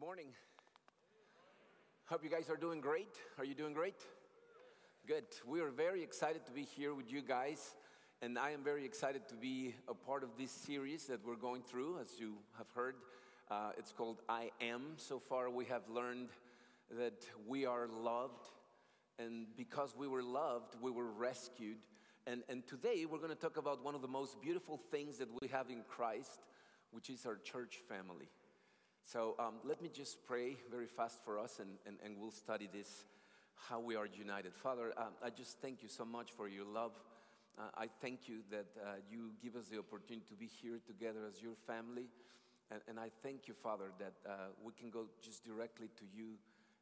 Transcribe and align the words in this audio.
morning. 0.00 0.28
Hope 2.06 2.24
you 2.24 2.30
guys 2.30 2.48
are 2.48 2.56
doing 2.56 2.80
great. 2.80 3.18
Are 3.36 3.44
you 3.44 3.54
doing 3.54 3.74
great? 3.74 4.00
Good. 5.06 5.24
We 5.46 5.60
are 5.60 5.68
very 5.68 6.02
excited 6.02 6.46
to 6.46 6.52
be 6.52 6.62
here 6.62 6.94
with 6.94 7.12
you 7.12 7.20
guys, 7.20 7.74
and 8.22 8.38
I 8.38 8.52
am 8.52 8.64
very 8.64 8.86
excited 8.86 9.28
to 9.28 9.34
be 9.34 9.74
a 9.88 9.92
part 9.92 10.24
of 10.24 10.30
this 10.38 10.50
series 10.52 11.04
that 11.08 11.22
we're 11.22 11.36
going 11.36 11.60
through. 11.60 11.98
As 12.00 12.18
you 12.18 12.36
have 12.56 12.68
heard, 12.74 12.94
uh, 13.50 13.72
it's 13.76 13.92
called 13.92 14.22
I 14.26 14.52
Am. 14.62 14.94
So 14.96 15.18
far, 15.18 15.50
we 15.50 15.66
have 15.66 15.82
learned 15.90 16.30
that 16.98 17.26
we 17.46 17.66
are 17.66 17.86
loved, 17.86 18.48
and 19.18 19.48
because 19.54 19.94
we 19.94 20.08
were 20.08 20.22
loved, 20.22 20.76
we 20.80 20.90
were 20.90 21.10
rescued. 21.12 21.76
And, 22.26 22.42
and 22.48 22.66
today, 22.66 23.04
we're 23.04 23.18
going 23.18 23.28
to 23.28 23.34
talk 23.34 23.58
about 23.58 23.84
one 23.84 23.94
of 23.94 24.00
the 24.00 24.08
most 24.08 24.40
beautiful 24.40 24.78
things 24.78 25.18
that 25.18 25.28
we 25.42 25.48
have 25.48 25.68
in 25.68 25.82
Christ, 25.86 26.40
which 26.90 27.10
is 27.10 27.26
our 27.26 27.36
church 27.36 27.80
family. 27.86 28.30
So 29.04 29.34
um, 29.38 29.54
let 29.64 29.82
me 29.82 29.90
just 29.92 30.24
pray 30.24 30.56
very 30.70 30.86
fast 30.86 31.24
for 31.24 31.38
us 31.38 31.58
and, 31.58 31.70
and, 31.86 31.96
and 32.04 32.16
we'll 32.20 32.30
study 32.30 32.68
this 32.72 33.06
how 33.68 33.80
we 33.80 33.96
are 33.96 34.06
united. 34.06 34.54
Father, 34.54 34.92
um, 34.96 35.12
I 35.22 35.30
just 35.30 35.60
thank 35.60 35.82
you 35.82 35.88
so 35.88 36.04
much 36.04 36.30
for 36.32 36.48
your 36.48 36.64
love. 36.64 36.92
Uh, 37.58 37.68
I 37.76 37.88
thank 38.00 38.28
you 38.28 38.38
that 38.50 38.66
uh, 38.80 38.94
you 39.10 39.32
give 39.42 39.56
us 39.56 39.68
the 39.68 39.78
opportunity 39.78 40.24
to 40.28 40.34
be 40.34 40.46
here 40.46 40.80
together 40.86 41.20
as 41.28 41.42
your 41.42 41.54
family. 41.66 42.08
And, 42.70 42.80
and 42.88 42.98
I 42.98 43.10
thank 43.22 43.48
you, 43.48 43.54
Father, 43.54 43.92
that 43.98 44.14
uh, 44.24 44.54
we 44.62 44.72
can 44.72 44.90
go 44.90 45.06
just 45.20 45.44
directly 45.44 45.88
to 45.98 46.04
you 46.14 46.38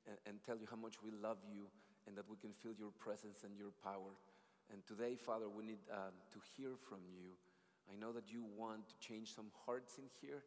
and, 0.07 0.17
and, 0.27 0.45
tell 0.45 0.57
you 0.57 0.67
how 0.71 0.77
much 0.77 1.03
we 1.03 1.11
love 1.11 1.39
you 1.51 1.67
and 2.07 2.17
that 2.17 2.29
we 2.29 2.37
can 2.37 2.53
feel 2.53 2.73
your 2.79 2.93
presence 2.99 3.43
and 3.45 3.57
your 3.57 3.73
power. 3.83 4.15
And 4.73 4.85
today, 4.87 5.17
Father, 5.17 5.49
we 5.49 5.65
need 5.65 5.81
um, 5.91 6.13
to 6.33 6.39
hear 6.57 6.77
from 6.89 7.01
you. 7.09 7.33
I 7.91 7.97
know 7.97 8.13
that 8.13 8.31
you 8.31 8.45
want 8.57 8.89
to 8.89 8.95
change 9.01 9.35
some 9.35 9.51
hearts 9.65 9.97
in 9.97 10.05
here. 10.21 10.45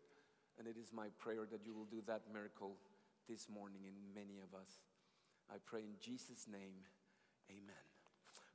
And 0.58 0.68
it 0.68 0.76
is 0.80 0.92
my 0.94 1.08
prayer 1.18 1.46
that 1.52 1.66
you 1.66 1.74
will 1.74 1.86
do 1.86 2.02
that 2.08 2.22
miracle 2.32 2.78
this 3.28 3.48
morning 3.50 3.82
in 3.86 3.94
many 4.14 4.40
of 4.40 4.54
us. 4.58 4.70
I 5.50 5.56
pray 5.66 5.82
in 5.82 5.96
Jesus' 6.00 6.48
name, 6.52 6.86
amen. 7.50 7.84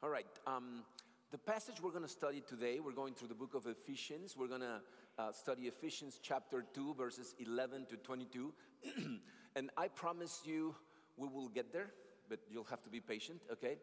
All 0.03 0.11
right. 0.11 0.27
Um, 0.47 0.85
the 1.33 1.39
passage 1.39 1.83
we're 1.83 1.91
going 1.91 2.03
to 2.03 2.09
study 2.09 2.43
today, 2.47 2.79
we're 2.81 2.93
going 2.93 3.15
through 3.15 3.29
the 3.29 3.35
book 3.35 3.55
of 3.55 3.67
Ephesians. 3.67 4.37
We're 4.37 4.47
going 4.47 4.61
to 4.61 4.81
uh, 5.19 5.33
study 5.33 5.63
Ephesians 5.63 6.21
chapter 6.23 6.65
2, 6.75 6.95
verses 6.95 7.35
11 7.39 7.87
to 7.91 7.97
22. 7.97 8.53
and 9.57 9.71
I 9.77 9.89
promise 9.89 10.43
you, 10.45 10.75
we 11.17 11.29
will 11.29 11.49
get 11.49 11.73
there, 11.73 11.91
but 12.29 12.41
you'll 12.49 12.65
have 12.65 12.83
to 12.85 12.91
be 12.91 13.01
patient, 13.01 13.41
okay? 13.51 13.79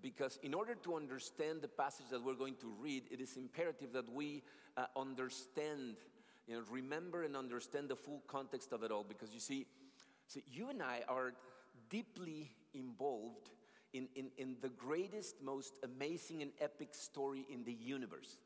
Because 0.00 0.38
in 0.42 0.54
order 0.54 0.74
to 0.84 0.96
understand 0.96 1.62
the 1.62 1.68
passage 1.68 2.06
that 2.10 2.24
we're 2.24 2.34
going 2.34 2.56
to 2.60 2.72
read, 2.80 3.04
it 3.10 3.20
is 3.20 3.36
imperative 3.36 3.92
that 3.92 4.10
we 4.12 4.42
uh, 4.76 4.86
understand 4.96 5.96
you 6.46 6.54
know, 6.54 6.62
remember 6.70 7.24
and 7.24 7.36
understand 7.36 7.88
the 7.88 7.96
full 7.96 8.22
context 8.28 8.72
of 8.72 8.82
it 8.82 8.90
all 8.90 9.04
because 9.04 9.32
you 9.32 9.40
see, 9.40 9.66
see 10.26 10.42
you 10.50 10.70
and 10.70 10.82
I 10.82 11.02
are 11.08 11.32
deeply 11.90 12.50
involved 12.74 13.50
in, 13.92 14.08
in, 14.14 14.30
in 14.36 14.56
the 14.60 14.68
greatest, 14.68 15.42
most 15.42 15.74
amazing, 15.82 16.42
and 16.42 16.52
epic 16.60 16.88
story 16.92 17.46
in 17.52 17.64
the 17.64 17.72
universe. 17.72 18.38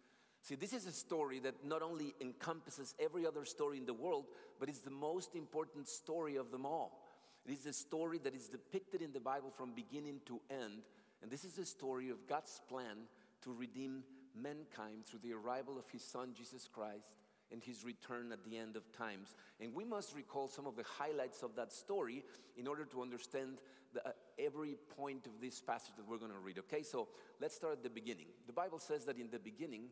See, 0.43 0.55
this 0.55 0.73
is 0.73 0.87
a 0.87 0.93
story 0.93 1.39
that 1.41 1.65
not 1.65 1.83
only 1.83 2.15
encompasses 2.21 2.95
every 2.99 3.27
other 3.27 3.45
story 3.45 3.77
in 3.77 3.85
the 3.85 3.93
world, 3.93 4.27
but 4.59 4.69
it's 4.69 4.79
the 4.79 4.91
most 4.91 5.35
important 5.35 5.89
story 5.89 6.37
of 6.37 6.51
them 6.51 6.65
all. 6.65 7.03
It 7.47 7.53
is 7.53 7.67
a 7.67 7.73
story 7.73 8.19
that 8.19 8.35
is 8.35 8.49
depicted 8.49 9.03
in 9.03 9.13
the 9.13 9.21
Bible 9.21 9.51
from 9.51 9.73
beginning 9.75 10.21
to 10.27 10.41
end. 10.51 10.83
And 11.23 11.31
this 11.31 11.45
is 11.45 11.55
the 11.55 11.67
story 11.67 12.09
of 12.09 12.27
God's 12.27 12.61
plan 12.69 13.09
to 13.43 13.53
redeem 13.53 14.03
mankind 14.35 15.07
through 15.07 15.21
the 15.23 15.35
arrival 15.35 15.79
of 15.79 15.89
His 15.91 16.03
Son, 16.03 16.31
Jesus 16.35 16.69
Christ, 16.73 17.11
and 17.53 17.63
his 17.63 17.85
return 17.85 18.33
at 18.33 18.45
the 18.45 18.57
end 18.57 18.77
of 18.77 18.91
times. 18.93 19.35
And 19.61 19.75
we 19.75 19.85
must 19.85 20.15
recall 20.15 20.49
some 20.49 20.67
of 20.67 20.77
the 20.77 20.85
highlights 20.85 21.43
of 21.43 21.57
that 21.57 21.73
story 21.73 22.25
in 22.57 22.67
order 22.67 22.85
to 22.87 23.03
understand 23.03 23.59
the, 23.93 24.07
uh, 24.07 24.13
every 24.39 24.77
point 24.97 25.27
of 25.27 25.33
this 25.41 25.61
passage 25.61 25.95
that 25.97 26.09
we're 26.09 26.19
going 26.19 26.33
to 26.33 26.39
read. 26.39 26.59
Okay, 26.59 26.83
so 26.83 27.09
let's 27.41 27.55
start 27.55 27.75
at 27.75 27.83
the 27.83 27.91
beginning. 27.91 28.27
The 28.47 28.53
Bible 28.53 28.79
says 28.79 29.05
that 29.07 29.19
in 29.19 29.31
the 29.31 29.39
beginning, 29.39 29.89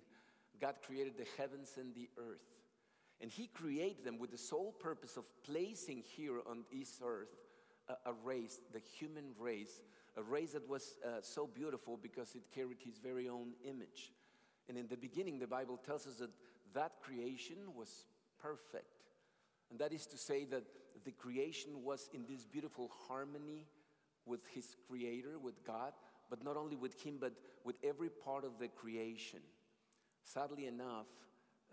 God 0.60 0.76
created 0.84 1.14
the 1.16 1.26
heavens 1.36 1.72
and 1.76 1.94
the 1.94 2.08
earth. 2.18 2.46
And 3.20 3.30
he 3.30 3.48
created 3.48 4.04
them 4.04 4.18
with 4.18 4.30
the 4.30 4.38
sole 4.38 4.72
purpose 4.72 5.16
of 5.16 5.24
placing 5.44 6.04
here 6.16 6.38
on 6.48 6.64
this 6.72 7.00
earth 7.04 7.34
a, 8.06 8.12
race, 8.24 8.60
the 8.72 8.80
human 8.80 9.32
race, 9.38 9.80
a 10.16 10.22
race 10.22 10.52
that 10.52 10.68
was 10.68 10.98
uh, 11.04 11.20
so 11.22 11.46
beautiful 11.46 11.98
because 12.00 12.34
it 12.34 12.42
carried 12.54 12.78
his 12.84 12.98
very 12.98 13.28
own 13.28 13.52
image. 13.64 14.12
And 14.68 14.76
in 14.76 14.86
the 14.88 14.96
beginning, 14.96 15.38
the 15.38 15.46
Bible 15.46 15.78
tells 15.78 16.06
us 16.06 16.16
that 16.16 16.30
that 16.74 17.00
creation 17.02 17.56
was 17.74 18.04
perfect. 18.40 19.04
And 19.70 19.78
that 19.78 19.92
is 19.92 20.06
to 20.06 20.18
say 20.18 20.44
that 20.46 20.64
the 21.04 21.12
creation 21.12 21.82
was 21.84 22.08
in 22.12 22.24
this 22.28 22.46
beautiful 22.46 22.90
harmony 23.08 23.66
with 24.26 24.46
his 24.54 24.76
creator, 24.88 25.38
with 25.38 25.64
God, 25.64 25.92
but 26.30 26.44
not 26.44 26.56
only 26.56 26.76
with 26.76 27.00
him, 27.00 27.16
but 27.20 27.32
with 27.64 27.76
every 27.82 28.10
part 28.10 28.44
of 28.44 28.58
the 28.58 28.68
creation. 28.68 29.40
Sadly 30.24 30.66
enough, 30.66 31.06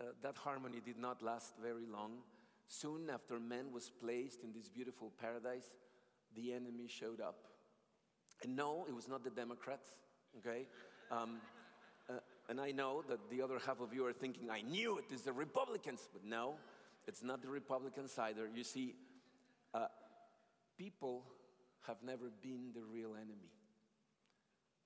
uh, 0.00 0.04
that 0.22 0.36
harmony 0.36 0.80
did 0.84 0.98
not 0.98 1.22
last 1.22 1.54
very 1.62 1.86
long. 1.86 2.18
Soon 2.68 3.10
after 3.10 3.38
man 3.38 3.72
was 3.72 3.90
placed 3.90 4.42
in 4.42 4.52
this 4.52 4.68
beautiful 4.68 5.12
paradise, 5.20 5.74
the 6.34 6.52
enemy 6.52 6.86
showed 6.88 7.20
up. 7.20 7.36
And 8.42 8.56
no, 8.56 8.84
it 8.88 8.94
was 8.94 9.08
not 9.08 9.24
the 9.24 9.30
Democrats, 9.30 9.88
okay? 10.38 10.66
Um, 11.10 11.40
and 12.48 12.60
I 12.60 12.70
know 12.70 13.02
that 13.08 13.30
the 13.30 13.42
other 13.42 13.58
half 13.64 13.80
of 13.80 13.92
you 13.92 14.06
are 14.06 14.12
thinking, 14.12 14.50
I 14.50 14.60
knew 14.60 14.98
it 14.98 15.12
is 15.12 15.22
the 15.22 15.32
Republicans. 15.32 16.08
But 16.12 16.24
no, 16.24 16.54
it's 17.06 17.22
not 17.22 17.42
the 17.42 17.48
Republicans 17.48 18.16
either. 18.18 18.48
You 18.54 18.64
see, 18.64 18.94
uh, 19.74 19.86
people 20.78 21.24
have 21.86 21.96
never 22.04 22.30
been 22.42 22.70
the 22.74 22.82
real 22.82 23.14
enemy. 23.14 23.50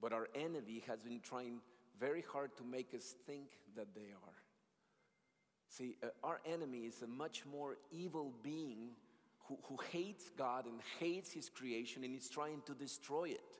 But 0.00 0.12
our 0.12 0.28
enemy 0.34 0.82
has 0.86 1.00
been 1.00 1.20
trying 1.20 1.60
very 1.98 2.24
hard 2.32 2.56
to 2.56 2.64
make 2.64 2.94
us 2.94 3.14
think 3.26 3.48
that 3.76 3.94
they 3.94 4.12
are. 4.12 4.34
See, 5.68 5.96
uh, 6.02 6.06
our 6.24 6.40
enemy 6.50 6.78
is 6.80 7.02
a 7.02 7.06
much 7.06 7.44
more 7.44 7.76
evil 7.92 8.32
being 8.42 8.90
who, 9.44 9.58
who 9.64 9.76
hates 9.90 10.30
God 10.36 10.64
and 10.64 10.80
hates 10.98 11.30
his 11.30 11.50
creation 11.50 12.04
and 12.04 12.16
is 12.16 12.28
trying 12.28 12.62
to 12.66 12.74
destroy 12.74 13.28
it. 13.28 13.59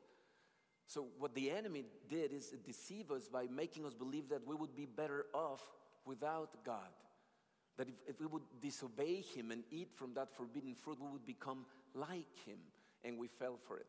So, 0.91 1.07
what 1.21 1.37
the 1.37 1.53
enemy 1.53 1.85
did 2.09 2.33
is 2.33 2.53
deceive 2.67 3.13
us 3.13 3.29
by 3.29 3.47
making 3.47 3.87
us 3.87 3.95
believe 3.95 4.29
that 4.31 4.45
we 4.45 4.57
would 4.57 4.75
be 4.75 4.87
better 4.87 5.27
off 5.33 5.63
without 6.05 6.65
God. 6.67 6.91
That 7.77 7.89
if, 7.89 7.95
if 8.09 8.21
we 8.21 8.27
would 8.27 8.43
disobey 8.61 9.23
Him 9.37 9.53
and 9.53 9.63
eat 9.71 9.93
from 9.95 10.15
that 10.15 10.35
forbidden 10.35 10.75
fruit, 10.75 10.99
we 11.01 11.07
would 11.07 11.25
become 11.25 11.65
like 11.95 12.35
Him, 12.45 12.59
and 13.05 13.17
we 13.19 13.29
fell 13.29 13.57
for 13.69 13.79
it. 13.79 13.87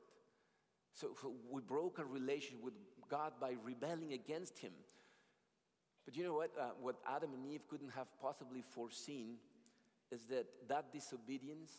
So, 0.93 1.15
so 1.19 1.33
we 1.49 1.63
broke 1.63 1.97
our 1.97 2.05
relationship 2.05 2.63
with 2.63 2.75
God 3.09 3.33
by 3.41 3.55
rebelling 3.63 4.13
against 4.13 4.59
Him. 4.59 4.73
But 6.05 6.15
you 6.15 6.23
know 6.23 6.35
what? 6.35 6.51
Uh, 6.55 6.65
what 6.79 6.97
Adam 7.07 7.33
and 7.33 7.51
Eve 7.51 7.67
couldn't 7.67 7.93
have 7.95 8.09
possibly 8.21 8.61
foreseen 8.61 9.37
is 10.11 10.21
that 10.29 10.45
that 10.69 10.93
disobedience 10.93 11.71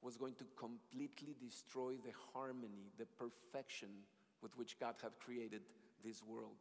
was 0.00 0.16
going 0.16 0.34
to 0.34 0.44
completely 0.56 1.34
destroy 1.44 1.94
the 1.94 2.12
harmony, 2.32 2.92
the 3.00 3.06
perfection 3.18 3.88
with 4.44 4.56
which 4.56 4.78
God 4.78 4.94
had 5.02 5.18
created 5.18 5.62
this 6.04 6.22
world. 6.22 6.60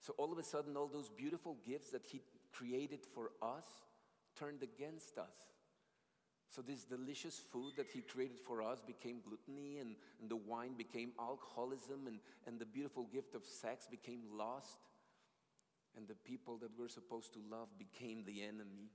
So 0.00 0.12
all 0.18 0.30
of 0.30 0.38
a 0.38 0.42
sudden, 0.42 0.76
all 0.76 0.88
those 0.88 1.08
beautiful 1.08 1.56
gifts 1.66 1.90
that 1.92 2.04
He 2.04 2.20
created 2.52 3.00
for 3.14 3.30
us 3.40 3.64
turned 4.38 4.62
against 4.62 5.16
us. 5.16 5.32
So, 6.48 6.62
this 6.62 6.84
delicious 6.84 7.38
food 7.38 7.72
that 7.76 7.90
He 7.92 8.02
created 8.02 8.38
for 8.38 8.62
us 8.62 8.80
became 8.80 9.20
gluttony, 9.26 9.78
and, 9.78 9.96
and 10.20 10.30
the 10.30 10.36
wine 10.36 10.74
became 10.76 11.10
alcoholism, 11.18 12.06
and, 12.06 12.18
and 12.46 12.58
the 12.58 12.64
beautiful 12.64 13.08
gift 13.12 13.34
of 13.34 13.44
sex 13.44 13.86
became 13.90 14.20
lost, 14.32 14.78
and 15.96 16.06
the 16.06 16.14
people 16.14 16.56
that 16.58 16.70
we're 16.78 16.88
supposed 16.88 17.32
to 17.34 17.40
love 17.50 17.68
became 17.78 18.24
the 18.24 18.42
enemy. 18.42 18.90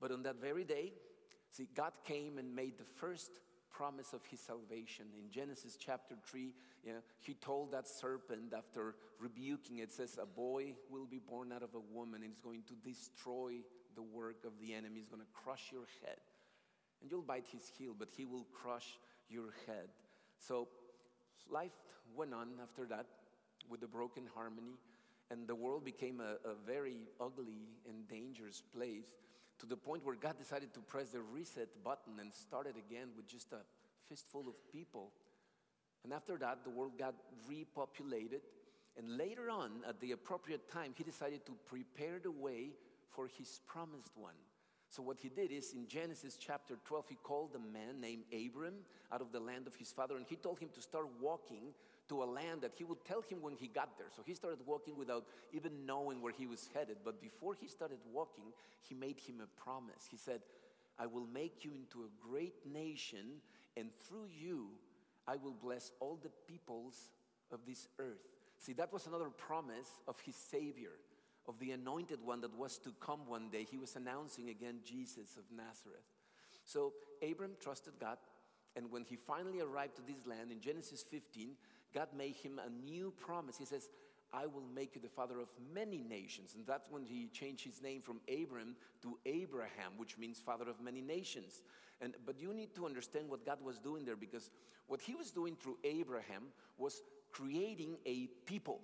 But 0.00 0.12
on 0.12 0.22
that 0.22 0.40
very 0.40 0.64
day, 0.64 0.92
see, 1.50 1.68
God 1.74 1.92
came 2.04 2.38
and 2.38 2.54
made 2.54 2.78
the 2.78 2.84
first 2.84 3.32
promise 3.72 4.12
of 4.12 4.24
his 4.26 4.40
salvation. 4.40 5.06
In 5.18 5.30
Genesis 5.30 5.76
chapter 5.78 6.14
3, 6.26 6.52
you 6.84 6.92
know, 6.92 7.00
he 7.20 7.34
told 7.34 7.72
that 7.72 7.88
serpent 7.88 8.52
after 8.56 8.94
rebuking 9.18 9.78
it, 9.78 9.92
says, 9.92 10.18
A 10.20 10.26
boy 10.26 10.74
will 10.90 11.06
be 11.06 11.18
born 11.18 11.52
out 11.52 11.62
of 11.62 11.74
a 11.74 11.94
woman 11.94 12.22
and 12.22 12.32
he's 12.32 12.40
going 12.40 12.62
to 12.68 12.74
destroy 12.88 13.54
the 13.94 14.02
work 14.02 14.44
of 14.44 14.52
the 14.60 14.74
enemy. 14.74 15.00
He's 15.00 15.08
going 15.08 15.22
to 15.22 15.32
crush 15.32 15.70
your 15.72 15.86
head. 16.04 16.18
And 17.00 17.10
you'll 17.10 17.22
bite 17.22 17.46
his 17.50 17.70
heel, 17.78 17.94
but 17.98 18.08
he 18.16 18.24
will 18.24 18.46
crush 18.52 18.98
your 19.28 19.54
head. 19.66 19.88
So 20.38 20.68
life 21.50 21.72
went 22.16 22.34
on 22.34 22.48
after 22.62 22.86
that 22.86 23.06
with 23.68 23.82
a 23.82 23.86
broken 23.86 24.24
harmony, 24.34 24.78
and 25.30 25.48
the 25.48 25.54
world 25.54 25.84
became 25.84 26.20
a, 26.20 26.36
a 26.48 26.54
very 26.66 26.98
ugly 27.20 27.68
and 27.88 28.06
dangerous 28.08 28.62
place 28.74 29.08
to 29.62 29.66
the 29.68 29.76
point 29.76 30.04
where 30.04 30.16
God 30.16 30.36
decided 30.38 30.74
to 30.74 30.80
press 30.80 31.10
the 31.10 31.20
reset 31.20 31.68
button 31.84 32.18
and 32.20 32.34
started 32.34 32.74
again 32.76 33.10
with 33.16 33.28
just 33.28 33.52
a 33.52 33.60
fistful 34.08 34.48
of 34.48 34.54
people. 34.72 35.12
And 36.02 36.12
after 36.12 36.36
that, 36.38 36.64
the 36.64 36.70
world 36.70 36.98
got 36.98 37.14
repopulated. 37.48 38.40
And 38.98 39.16
later 39.16 39.50
on, 39.50 39.70
at 39.88 40.00
the 40.00 40.10
appropriate 40.10 40.68
time, 40.68 40.94
he 40.96 41.04
decided 41.04 41.46
to 41.46 41.52
prepare 41.66 42.18
the 42.20 42.32
way 42.32 42.70
for 43.08 43.28
his 43.38 43.60
promised 43.68 44.10
one. 44.16 44.34
So, 44.88 45.00
what 45.00 45.18
he 45.20 45.28
did 45.28 45.52
is 45.52 45.72
in 45.74 45.86
Genesis 45.86 46.36
chapter 46.36 46.76
12, 46.84 47.04
he 47.10 47.14
called 47.22 47.54
a 47.54 47.72
man 47.72 48.00
named 48.00 48.24
Abram 48.32 48.74
out 49.12 49.20
of 49.20 49.30
the 49.30 49.40
land 49.40 49.68
of 49.68 49.76
his 49.76 49.92
father, 49.92 50.16
and 50.16 50.26
he 50.28 50.36
told 50.36 50.58
him 50.58 50.70
to 50.74 50.82
start 50.82 51.06
walking 51.20 51.72
to 52.12 52.22
a 52.22 52.28
land 52.28 52.60
that 52.60 52.72
he 52.76 52.84
would 52.84 53.02
tell 53.04 53.22
him 53.22 53.40
when 53.40 53.54
he 53.54 53.66
got 53.66 53.96
there. 53.96 54.08
So, 54.14 54.22
he 54.24 54.34
started 54.34 54.58
walking 54.66 54.96
without 54.96 55.24
even 55.52 55.86
knowing 55.86 56.20
where 56.20 56.32
he 56.36 56.46
was 56.46 56.68
headed. 56.74 56.98
But 57.02 57.22
before 57.22 57.54
he 57.58 57.66
started 57.66 57.98
walking, 58.12 58.52
he 58.82 58.94
made 58.94 59.18
him 59.18 59.40
a 59.42 59.60
promise. 59.62 60.06
He 60.10 60.18
said, 60.18 60.42
I 60.98 61.06
will 61.06 61.26
make 61.32 61.64
you 61.64 61.72
into 61.74 62.02
a 62.02 62.28
great 62.28 62.66
nation, 62.70 63.40
and 63.76 63.88
through 64.06 64.28
you, 64.38 64.68
I 65.26 65.36
will 65.36 65.54
bless 65.54 65.92
all 66.00 66.18
the 66.22 66.30
peoples 66.46 66.96
of 67.50 67.60
this 67.66 67.88
earth. 67.98 68.28
See, 68.58 68.74
that 68.74 68.92
was 68.92 69.06
another 69.06 69.30
promise 69.30 69.88
of 70.06 70.20
his 70.20 70.36
Savior 70.36 70.92
of 71.48 71.58
the 71.58 71.72
anointed 71.72 72.18
one 72.24 72.40
that 72.42 72.56
was 72.56 72.78
to 72.78 72.92
come 73.00 73.20
one 73.26 73.48
day. 73.50 73.66
He 73.68 73.78
was 73.78 73.96
announcing 73.96 74.50
again 74.50 74.80
Jesus 74.84 75.36
of 75.36 75.44
Nazareth. 75.50 76.04
So 76.64 76.92
Abram 77.28 77.52
trusted 77.60 77.94
God, 77.98 78.18
and 78.76 78.90
when 78.90 79.04
he 79.04 79.16
finally 79.16 79.60
arrived 79.60 79.96
to 79.96 80.02
this 80.02 80.26
land 80.26 80.52
in 80.52 80.60
Genesis 80.60 81.02
15, 81.02 81.56
God 81.94 82.08
made 82.16 82.36
him 82.36 82.60
a 82.64 82.70
new 82.70 83.12
promise. 83.18 83.56
He 83.58 83.64
says, 83.64 83.88
I 84.32 84.46
will 84.46 84.64
make 84.74 84.94
you 84.94 85.00
the 85.00 85.08
father 85.08 85.38
of 85.40 85.48
many 85.74 86.02
nations. 86.02 86.54
And 86.54 86.66
that's 86.66 86.90
when 86.90 87.04
he 87.04 87.28
changed 87.28 87.64
his 87.64 87.82
name 87.82 88.00
from 88.00 88.20
Abram 88.28 88.76
to 89.02 89.18
Abraham, 89.26 89.92
which 89.98 90.16
means 90.16 90.38
father 90.38 90.68
of 90.68 90.80
many 90.80 91.02
nations. 91.02 91.60
And, 92.00 92.14
but 92.24 92.40
you 92.40 92.54
need 92.54 92.74
to 92.76 92.86
understand 92.86 93.28
what 93.28 93.44
God 93.44 93.58
was 93.62 93.78
doing 93.78 94.04
there 94.04 94.16
because 94.16 94.50
what 94.86 95.00
he 95.00 95.14
was 95.14 95.30
doing 95.30 95.56
through 95.56 95.76
Abraham 95.84 96.44
was 96.78 97.02
creating 97.30 97.98
a 98.06 98.28
people. 98.46 98.80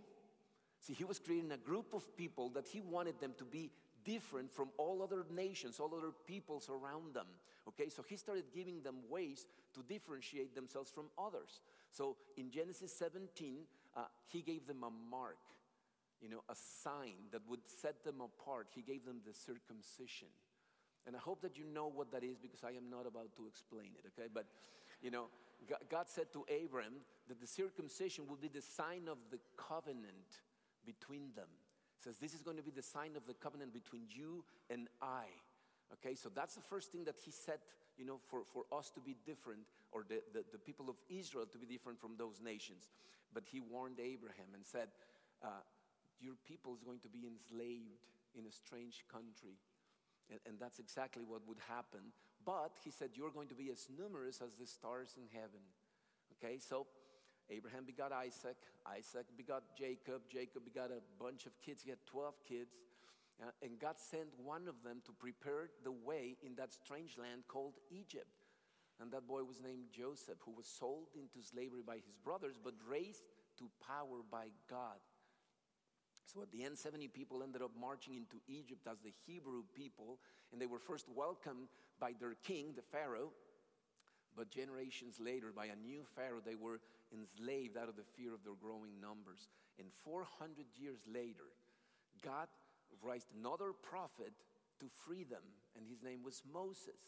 See, 0.80 0.92
he 0.92 1.04
was 1.04 1.18
creating 1.18 1.52
a 1.52 1.56
group 1.56 1.94
of 1.94 2.16
people 2.16 2.50
that 2.50 2.66
he 2.66 2.80
wanted 2.80 3.18
them 3.20 3.32
to 3.38 3.44
be 3.44 3.70
different 4.04 4.52
from 4.52 4.68
all 4.76 5.02
other 5.02 5.24
nations, 5.34 5.80
all 5.80 5.92
other 5.96 6.12
peoples 6.26 6.70
around 6.70 7.14
them. 7.14 7.26
Okay, 7.68 7.88
so 7.88 8.02
he 8.02 8.16
started 8.16 8.44
giving 8.54 8.82
them 8.82 8.96
ways 9.10 9.46
to 9.74 9.82
differentiate 9.82 10.54
themselves 10.54 10.90
from 10.90 11.06
others. 11.18 11.60
So 11.90 12.16
in 12.36 12.50
Genesis 12.50 12.92
17, 12.96 13.64
uh, 13.96 14.02
he 14.28 14.42
gave 14.42 14.66
them 14.66 14.84
a 14.84 14.90
mark, 15.10 15.38
you 16.20 16.28
know, 16.28 16.42
a 16.48 16.54
sign 16.54 17.30
that 17.32 17.42
would 17.48 17.60
set 17.66 18.04
them 18.04 18.20
apart. 18.20 18.68
He 18.74 18.82
gave 18.82 19.04
them 19.04 19.20
the 19.26 19.34
circumcision. 19.34 20.28
And 21.06 21.16
I 21.16 21.20
hope 21.20 21.40
that 21.42 21.56
you 21.56 21.64
know 21.64 21.88
what 21.88 22.12
that 22.12 22.22
is 22.22 22.36
because 22.36 22.62
I 22.64 22.76
am 22.76 22.90
not 22.90 23.06
about 23.06 23.34
to 23.36 23.46
explain 23.46 23.92
it, 23.96 24.04
okay? 24.12 24.28
But, 24.32 24.44
you 25.00 25.10
know, 25.10 25.26
God 25.90 26.06
said 26.08 26.32
to 26.34 26.44
Abram 26.52 27.00
that 27.28 27.40
the 27.40 27.46
circumcision 27.46 28.26
will 28.28 28.36
be 28.36 28.48
the 28.48 28.62
sign 28.62 29.08
of 29.08 29.18
the 29.30 29.38
covenant 29.56 30.44
between 30.84 31.30
them. 31.34 31.48
It 31.98 32.04
says, 32.04 32.18
This 32.18 32.34
is 32.34 32.42
going 32.42 32.58
to 32.58 32.62
be 32.62 32.70
the 32.70 32.82
sign 32.82 33.16
of 33.16 33.26
the 33.26 33.34
covenant 33.34 33.72
between 33.72 34.02
you 34.08 34.44
and 34.70 34.88
I. 35.00 35.24
Okay, 35.94 36.14
so 36.14 36.28
that's 36.28 36.54
the 36.54 36.62
first 36.62 36.92
thing 36.92 37.04
that 37.04 37.16
he 37.24 37.30
said, 37.30 37.58
you 37.96 38.04
know, 38.04 38.20
for, 38.28 38.42
for 38.44 38.64
us 38.76 38.90
to 38.90 39.00
be 39.00 39.16
different, 39.24 39.60
or 39.92 40.04
the, 40.08 40.20
the, 40.32 40.44
the 40.52 40.58
people 40.58 40.90
of 40.90 40.96
Israel 41.08 41.46
to 41.50 41.58
be 41.58 41.66
different 41.66 41.98
from 41.98 42.16
those 42.18 42.40
nations. 42.42 42.88
But 43.32 43.44
he 43.46 43.60
warned 43.60 44.00
Abraham 44.00 44.52
and 44.54 44.64
said, 44.64 44.88
uh, 45.42 45.64
Your 46.20 46.34
people 46.46 46.74
is 46.74 46.82
going 46.82 47.00
to 47.00 47.08
be 47.08 47.24
enslaved 47.26 48.04
in 48.36 48.46
a 48.46 48.52
strange 48.52 49.04
country. 49.10 49.56
And, 50.30 50.40
and 50.46 50.54
that's 50.60 50.78
exactly 50.78 51.24
what 51.24 51.46
would 51.48 51.60
happen. 51.68 52.12
But 52.44 52.76
he 52.84 52.90
said, 52.90 53.10
You're 53.14 53.32
going 53.32 53.48
to 53.48 53.54
be 53.54 53.70
as 53.70 53.88
numerous 53.88 54.40
as 54.40 54.54
the 54.54 54.66
stars 54.66 55.16
in 55.16 55.28
heaven. 55.32 55.64
Okay, 56.36 56.58
so 56.58 56.86
Abraham 57.50 57.84
begot 57.84 58.12
Isaac. 58.12 58.56
Isaac 58.86 59.26
begot 59.36 59.62
Jacob. 59.76 60.22
Jacob 60.30 60.64
begot 60.64 60.90
a 60.90 61.00
bunch 61.22 61.46
of 61.46 61.52
kids. 61.64 61.82
He 61.82 61.90
had 61.90 62.04
12 62.06 62.34
kids. 62.46 62.76
Uh, 63.40 63.50
and 63.62 63.78
God 63.78 63.94
sent 63.98 64.28
one 64.42 64.66
of 64.68 64.82
them 64.82 65.00
to 65.06 65.12
prepare 65.12 65.70
the 65.84 65.92
way 65.92 66.36
in 66.42 66.56
that 66.56 66.72
strange 66.72 67.16
land 67.16 67.42
called 67.46 67.74
Egypt. 67.90 68.26
And 69.00 69.12
that 69.12 69.28
boy 69.28 69.44
was 69.44 69.60
named 69.62 69.90
Joseph, 69.94 70.38
who 70.44 70.52
was 70.52 70.66
sold 70.66 71.06
into 71.14 71.46
slavery 71.46 71.82
by 71.86 71.96
his 71.96 72.16
brothers, 72.24 72.56
but 72.62 72.74
raised 72.88 73.22
to 73.58 73.70
power 73.86 74.18
by 74.30 74.48
God. 74.68 74.98
So 76.26 76.42
at 76.42 76.50
the 76.50 76.64
end, 76.64 76.76
70 76.76 77.08
people 77.08 77.42
ended 77.42 77.62
up 77.62 77.70
marching 77.78 78.14
into 78.14 78.36
Egypt 78.48 78.86
as 78.90 78.98
the 79.00 79.12
Hebrew 79.26 79.62
people, 79.74 80.18
and 80.52 80.60
they 80.60 80.66
were 80.66 80.78
first 80.78 81.06
welcomed 81.08 81.68
by 82.00 82.12
their 82.20 82.34
king, 82.44 82.74
the 82.76 82.82
Pharaoh. 82.82 83.30
But 84.36 84.50
generations 84.50 85.16
later, 85.18 85.52
by 85.54 85.66
a 85.66 85.76
new 85.76 86.04
Pharaoh, 86.14 86.42
they 86.44 86.54
were 86.54 86.80
enslaved 87.12 87.76
out 87.78 87.88
of 87.88 87.96
the 87.96 88.06
fear 88.16 88.34
of 88.34 88.44
their 88.44 88.54
growing 88.60 89.00
numbers. 89.00 89.48
And 89.78 89.88
400 90.04 90.66
years 90.76 91.00
later, 91.12 91.48
God 92.22 92.48
raised 93.02 93.28
another 93.38 93.72
prophet 93.72 94.32
to 94.80 94.86
free 95.06 95.24
them, 95.24 95.42
and 95.76 95.86
his 95.86 96.02
name 96.02 96.22
was 96.22 96.42
Moses. 96.52 97.00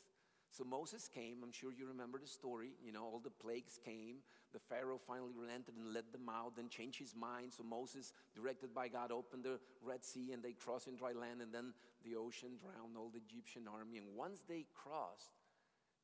So 0.50 0.64
Moses 0.64 1.08
came, 1.08 1.38
I'm 1.42 1.52
sure 1.52 1.70
you 1.70 1.86
remember 1.86 2.18
the 2.18 2.26
story. 2.26 2.72
You 2.84 2.92
know, 2.92 3.04
all 3.04 3.20
the 3.22 3.30
plagues 3.30 3.78
came. 3.84 4.16
The 4.52 4.58
Pharaoh 4.58 4.98
finally 4.98 5.32
relented 5.38 5.74
and 5.78 5.94
let 5.94 6.10
them 6.10 6.28
out, 6.28 6.56
then 6.56 6.68
changed 6.68 6.98
his 6.98 7.14
mind. 7.14 7.52
So 7.56 7.62
Moses, 7.62 8.12
directed 8.34 8.74
by 8.74 8.88
God, 8.88 9.12
opened 9.12 9.44
the 9.44 9.60
Red 9.80 10.04
Sea 10.04 10.32
and 10.32 10.42
they 10.42 10.52
crossed 10.52 10.88
in 10.88 10.96
dry 10.96 11.12
land, 11.12 11.40
and 11.40 11.54
then 11.54 11.72
the 12.04 12.16
ocean 12.16 12.58
drowned 12.58 12.96
all 12.98 13.10
the 13.14 13.22
Egyptian 13.30 13.68
army. 13.72 13.98
And 13.98 14.16
once 14.16 14.42
they 14.48 14.66
crossed, 14.74 15.30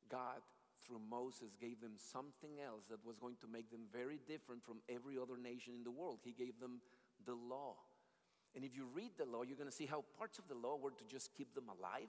God 0.09 0.39
through 0.85 1.01
Moses, 1.09 1.51
gave 1.59 1.81
them 1.81 1.99
something 1.99 2.63
else 2.63 2.85
that 2.89 3.03
was 3.05 3.17
going 3.17 3.35
to 3.41 3.47
make 3.51 3.69
them 3.69 3.83
very 3.91 4.19
different 4.27 4.63
from 4.63 4.77
every 4.87 5.17
other 5.19 5.35
nation 5.35 5.73
in 5.75 5.83
the 5.83 5.91
world. 5.91 6.19
He 6.23 6.31
gave 6.31 6.59
them 6.61 6.79
the 7.25 7.35
law. 7.35 7.75
And 8.55 8.63
if 8.63 8.73
you 8.73 8.87
read 8.95 9.11
the 9.17 9.25
law, 9.25 9.43
you're 9.43 9.57
going 9.57 9.69
to 9.69 9.75
see 9.75 9.85
how 9.85 10.05
parts 10.17 10.39
of 10.39 10.47
the 10.47 10.55
law 10.55 10.77
were 10.77 10.91
to 10.91 11.05
just 11.11 11.35
keep 11.35 11.53
them 11.53 11.65
alive, 11.67 12.07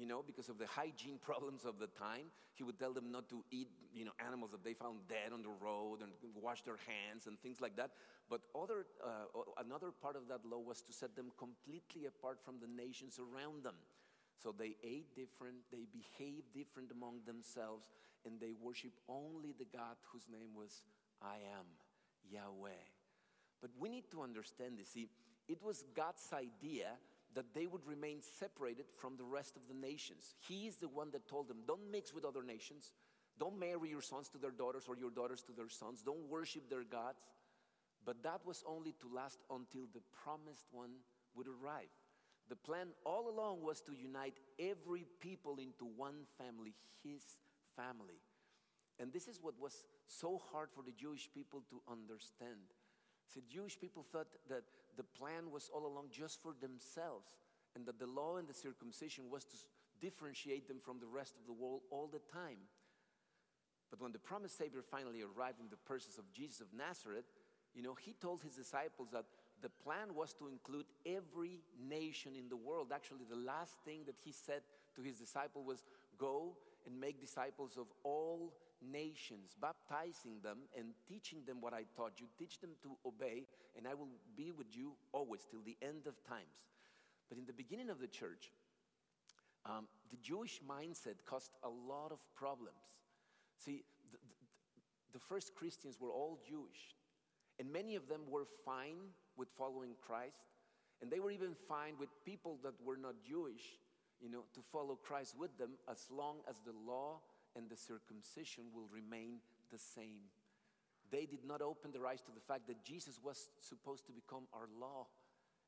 you 0.00 0.06
know, 0.06 0.24
because 0.26 0.48
of 0.48 0.56
the 0.56 0.66
hygiene 0.66 1.18
problems 1.22 1.66
of 1.66 1.78
the 1.78 1.86
time. 1.86 2.32
He 2.54 2.64
would 2.64 2.78
tell 2.78 2.92
them 2.92 3.12
not 3.12 3.28
to 3.28 3.44
eat, 3.50 3.68
you 3.94 4.06
know, 4.06 4.12
animals 4.26 4.50
that 4.52 4.64
they 4.64 4.72
found 4.72 5.00
dead 5.08 5.32
on 5.32 5.42
the 5.42 5.52
road 5.62 6.00
and 6.00 6.10
wash 6.34 6.62
their 6.62 6.78
hands 6.88 7.26
and 7.26 7.38
things 7.40 7.60
like 7.60 7.76
that. 7.76 7.90
But 8.28 8.40
other, 8.56 8.86
uh, 9.04 9.44
another 9.64 9.92
part 9.92 10.16
of 10.16 10.26
that 10.28 10.40
law 10.44 10.58
was 10.58 10.80
to 10.82 10.92
set 10.92 11.14
them 11.16 11.32
completely 11.38 12.06
apart 12.06 12.38
from 12.42 12.56
the 12.60 12.66
nations 12.66 13.20
around 13.20 13.64
them. 13.64 13.76
So 14.42 14.54
they 14.56 14.76
ate 14.82 15.14
different, 15.14 15.68
they 15.70 15.84
behaved 15.92 16.52
different 16.54 16.90
among 16.92 17.20
themselves, 17.26 17.90
and 18.24 18.40
they 18.40 18.52
worship 18.58 18.92
only 19.08 19.52
the 19.52 19.66
God 19.70 19.96
whose 20.12 20.24
name 20.32 20.56
was 20.56 20.82
I 21.20 21.36
am, 21.52 21.66
Yahweh. 22.30 22.84
But 23.60 23.70
we 23.78 23.90
need 23.90 24.10
to 24.12 24.22
understand 24.22 24.78
this. 24.78 24.88
See, 24.88 25.10
it 25.46 25.62
was 25.62 25.84
God's 25.94 26.32
idea 26.32 26.96
that 27.34 27.54
they 27.54 27.66
would 27.66 27.86
remain 27.86 28.20
separated 28.38 28.86
from 28.96 29.16
the 29.16 29.24
rest 29.24 29.56
of 29.56 29.62
the 29.68 29.74
nations. 29.74 30.34
He 30.40 30.66
is 30.66 30.76
the 30.76 30.88
one 30.88 31.10
that 31.12 31.28
told 31.28 31.48
them, 31.48 31.58
don't 31.66 31.90
mix 31.90 32.12
with 32.12 32.24
other 32.24 32.42
nations. 32.42 32.92
Don't 33.38 33.58
marry 33.58 33.88
your 33.88 34.02
sons 34.02 34.28
to 34.30 34.38
their 34.38 34.50
daughters 34.50 34.84
or 34.88 34.96
your 34.96 35.10
daughters 35.10 35.42
to 35.42 35.52
their 35.52 35.68
sons. 35.68 36.02
Don't 36.02 36.28
worship 36.28 36.68
their 36.68 36.84
gods. 36.84 37.22
But 38.04 38.22
that 38.22 38.40
was 38.44 38.64
only 38.66 38.94
to 39.00 39.14
last 39.14 39.38
until 39.50 39.86
the 39.92 40.02
promised 40.24 40.66
one 40.72 40.90
would 41.34 41.46
arrive. 41.46 41.92
The 42.48 42.56
plan 42.56 42.88
all 43.04 43.28
along 43.30 43.62
was 43.62 43.80
to 43.82 43.92
unite 43.92 44.40
every 44.58 45.06
people 45.20 45.58
into 45.58 45.84
one 45.84 46.26
family, 46.36 46.74
his 47.04 47.22
family. 47.76 48.20
And 48.98 49.12
this 49.12 49.28
is 49.28 49.38
what 49.40 49.54
was 49.58 49.86
so 50.06 50.40
hard 50.52 50.70
for 50.72 50.82
the 50.82 50.92
Jewish 50.92 51.28
people 51.32 51.62
to 51.70 51.80
understand. 51.90 52.74
See, 53.32 53.42
Jewish 53.48 53.78
people 53.78 54.04
thought 54.10 54.26
that 54.48 54.64
the 54.96 55.04
plan 55.04 55.50
was 55.50 55.70
all 55.72 55.86
along 55.86 56.08
just 56.10 56.42
for 56.42 56.52
themselves, 56.60 57.28
and 57.74 57.86
that 57.86 57.98
the 57.98 58.06
law 58.06 58.36
and 58.36 58.48
the 58.48 58.54
circumcision 58.54 59.30
was 59.30 59.44
to 59.44 59.56
differentiate 60.00 60.66
them 60.66 60.78
from 60.80 60.98
the 60.98 61.06
rest 61.06 61.34
of 61.38 61.46
the 61.46 61.52
world 61.52 61.82
all 61.90 62.08
the 62.08 62.20
time. 62.32 62.58
But 63.90 64.00
when 64.00 64.12
the 64.12 64.18
promised 64.18 64.56
Savior 64.56 64.82
finally 64.82 65.22
arrived 65.22 65.60
in 65.60 65.68
the 65.68 65.76
persons 65.76 66.16
of 66.16 66.32
Jesus 66.32 66.60
of 66.60 66.68
Nazareth, 66.72 67.24
you 67.74 67.82
know, 67.82 67.94
he 67.94 68.14
told 68.14 68.42
his 68.42 68.54
disciples 68.54 69.08
that 69.12 69.24
the 69.62 69.68
plan 69.68 70.14
was 70.14 70.32
to 70.34 70.48
include 70.48 70.86
every 71.04 71.60
nation 71.88 72.32
in 72.36 72.48
the 72.48 72.56
world. 72.56 72.92
Actually, 72.94 73.24
the 73.28 73.36
last 73.36 73.74
thing 73.84 74.00
that 74.06 74.16
he 74.24 74.32
said 74.32 74.62
to 74.96 75.02
his 75.02 75.18
disciple 75.18 75.64
was, 75.64 75.84
Go 76.18 76.56
and 76.86 76.98
make 76.98 77.20
disciples 77.20 77.76
of 77.78 77.92
all 78.02 78.54
nations, 78.80 79.54
baptizing 79.60 80.40
them 80.42 80.58
and 80.76 80.94
teaching 81.06 81.40
them 81.46 81.60
what 81.60 81.74
I 81.74 81.84
taught 81.96 82.12
you. 82.18 82.26
Teach 82.38 82.60
them 82.60 82.70
to 82.82 82.96
obey, 83.06 83.44
and 83.76 83.86
I 83.86 83.94
will 83.94 84.08
be 84.36 84.50
with 84.50 84.76
you 84.76 84.92
always 85.12 85.44
till 85.50 85.60
the 85.64 85.76
end 85.82 86.06
of 86.06 86.22
times. 86.24 86.70
But 87.28 87.38
in 87.38 87.46
the 87.46 87.52
beginning 87.52 87.90
of 87.90 88.00
the 88.00 88.08
church, 88.08 88.50
um, 89.64 89.86
the 90.10 90.16
Jewish 90.16 90.60
mindset 90.68 91.24
caused 91.26 91.52
a 91.62 91.68
lot 91.68 92.12
of 92.12 92.18
problems. 92.34 92.82
See, 93.56 93.84
the, 94.10 94.18
the, 94.18 95.18
the 95.18 95.18
first 95.18 95.54
Christians 95.54 95.98
were 96.00 96.10
all 96.10 96.38
Jewish, 96.48 96.96
and 97.58 97.72
many 97.72 97.94
of 97.94 98.08
them 98.08 98.22
were 98.28 98.46
fine 98.64 99.14
with 99.36 99.48
following 99.56 99.94
Christ. 100.00 100.42
And 101.02 101.10
they 101.10 101.20
were 101.20 101.30
even 101.30 101.54
fine 101.66 101.94
with 101.98 102.08
people 102.24 102.58
that 102.62 102.74
were 102.84 102.96
not 102.96 103.14
Jewish, 103.26 103.78
you 104.20 104.28
know, 104.30 104.44
to 104.54 104.60
follow 104.60 104.96
Christ 104.96 105.34
with 105.38 105.56
them 105.56 105.70
as 105.90 106.06
long 106.10 106.38
as 106.48 106.56
the 106.60 106.74
law 106.86 107.20
and 107.56 107.70
the 107.70 107.76
circumcision 107.76 108.64
will 108.74 108.86
remain 108.92 109.40
the 109.72 109.78
same. 109.78 110.28
They 111.10 111.26
did 111.26 111.44
not 111.44 111.62
open 111.62 111.92
their 111.92 112.06
eyes 112.06 112.22
to 112.22 112.32
the 112.32 112.40
fact 112.40 112.66
that 112.68 112.84
Jesus 112.84 113.18
was 113.22 113.50
supposed 113.60 114.06
to 114.06 114.12
become 114.12 114.44
our 114.52 114.68
law 114.80 115.06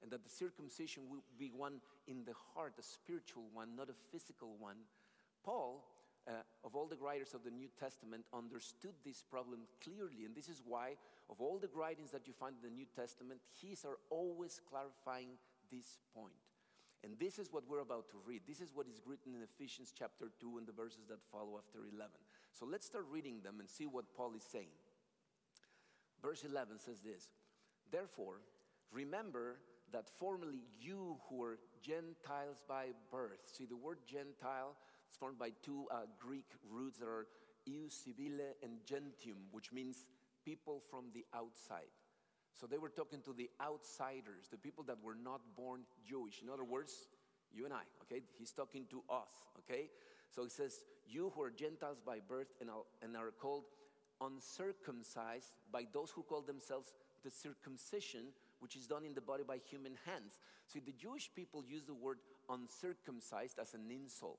and 0.02 0.10
that 0.10 0.24
the 0.24 0.30
circumcision 0.30 1.04
will 1.08 1.22
be 1.38 1.50
one 1.54 1.80
in 2.06 2.24
the 2.24 2.34
heart, 2.54 2.74
a 2.78 2.82
spiritual 2.82 3.44
one, 3.52 3.76
not 3.76 3.88
a 3.88 3.98
physical 4.10 4.56
one. 4.58 4.76
Paul, 5.44 5.84
uh, 6.26 6.42
of 6.64 6.74
all 6.74 6.86
the 6.86 6.96
writers 6.96 7.34
of 7.34 7.44
the 7.44 7.50
New 7.50 7.68
Testament, 7.78 8.24
understood 8.34 8.94
this 9.04 9.22
problem 9.22 9.60
clearly, 9.82 10.24
and 10.24 10.34
this 10.34 10.48
is 10.48 10.62
why, 10.66 10.94
of 11.30 11.40
all 11.40 11.58
the 11.58 11.70
writings 11.74 12.10
that 12.10 12.26
you 12.26 12.32
find 12.32 12.56
in 12.56 12.68
the 12.68 12.74
New 12.74 12.86
Testament, 12.94 13.40
his 13.62 13.84
are 13.84 13.98
always 14.10 14.60
clarifying 14.68 15.38
this 15.70 15.98
point. 16.14 16.34
And 17.04 17.18
this 17.18 17.38
is 17.38 17.52
what 17.52 17.64
we're 17.68 17.82
about 17.82 18.08
to 18.10 18.18
read. 18.26 18.42
This 18.46 18.60
is 18.60 18.70
what 18.74 18.86
is 18.86 19.02
written 19.06 19.34
in 19.34 19.42
Ephesians 19.42 19.92
chapter 19.96 20.30
2 20.40 20.58
and 20.58 20.66
the 20.66 20.72
verses 20.72 21.06
that 21.08 21.18
follow 21.32 21.58
after 21.58 21.80
11. 21.90 22.10
So 22.52 22.64
let's 22.64 22.86
start 22.86 23.06
reading 23.10 23.40
them 23.42 23.58
and 23.58 23.68
see 23.68 23.86
what 23.86 24.14
Paul 24.16 24.34
is 24.36 24.44
saying. 24.44 24.70
Verse 26.22 26.44
11 26.44 26.78
says 26.78 27.00
this 27.00 27.28
Therefore, 27.90 28.40
remember 28.92 29.58
that 29.92 30.08
formerly 30.08 30.62
you 30.80 31.18
who 31.28 31.36
were 31.36 31.58
Gentiles 31.82 32.62
by 32.68 32.86
birth, 33.10 33.40
see 33.44 33.66
the 33.66 33.76
word 33.76 33.98
Gentile 34.06 34.76
is 35.10 35.16
formed 35.16 35.38
by 35.38 35.50
two 35.62 35.86
uh, 35.90 36.02
Greek 36.18 36.46
roots 36.70 36.98
that 36.98 37.08
are 37.08 37.26
eusibile 37.68 38.54
and 38.62 38.72
gentium, 38.86 39.36
which 39.50 39.72
means 39.72 40.06
people 40.44 40.82
from 40.90 41.06
the 41.12 41.24
outside. 41.34 41.90
So 42.54 42.66
they 42.66 42.78
were 42.78 42.88
talking 42.88 43.20
to 43.22 43.32
the 43.32 43.50
outsiders, 43.60 44.48
the 44.50 44.58
people 44.58 44.84
that 44.84 45.02
were 45.02 45.16
not 45.16 45.40
born 45.56 45.82
Jewish. 46.06 46.42
In 46.42 46.48
other 46.48 46.64
words, 46.64 47.08
you 47.52 47.64
and 47.64 47.74
I, 47.74 47.82
okay? 48.02 48.22
He's 48.38 48.52
talking 48.52 48.86
to 48.90 49.02
us, 49.10 49.30
okay? 49.60 49.88
So 50.30 50.44
he 50.44 50.50
says, 50.50 50.84
You 51.06 51.32
who 51.34 51.42
are 51.42 51.50
Gentiles 51.50 51.98
by 52.04 52.18
birth 52.26 52.48
and 52.60 53.16
are 53.16 53.30
called 53.38 53.64
uncircumcised 54.24 55.52
by 55.70 55.84
those 55.92 56.10
who 56.10 56.22
call 56.22 56.42
themselves 56.42 56.92
the 57.24 57.30
circumcision, 57.30 58.32
which 58.60 58.76
is 58.76 58.86
done 58.86 59.04
in 59.04 59.14
the 59.14 59.20
body 59.20 59.42
by 59.46 59.58
human 59.58 59.96
hands. 60.06 60.38
See, 60.66 60.80
the 60.80 60.92
Jewish 60.92 61.30
people 61.34 61.64
use 61.66 61.84
the 61.84 61.94
word 61.94 62.18
uncircumcised 62.48 63.58
as 63.58 63.74
an 63.74 63.90
insult, 63.90 64.38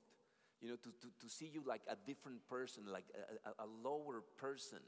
you 0.62 0.70
know, 0.70 0.76
to, 0.76 0.90
to, 0.90 1.08
to 1.20 1.30
see 1.30 1.50
you 1.54 1.64
like 1.66 1.82
a 1.90 1.96
different 2.08 2.48
person, 2.48 2.84
like 2.92 3.06
a, 3.14 3.50
a, 3.50 3.66
a 3.66 3.68
lower 3.84 4.24
person, 4.38 4.80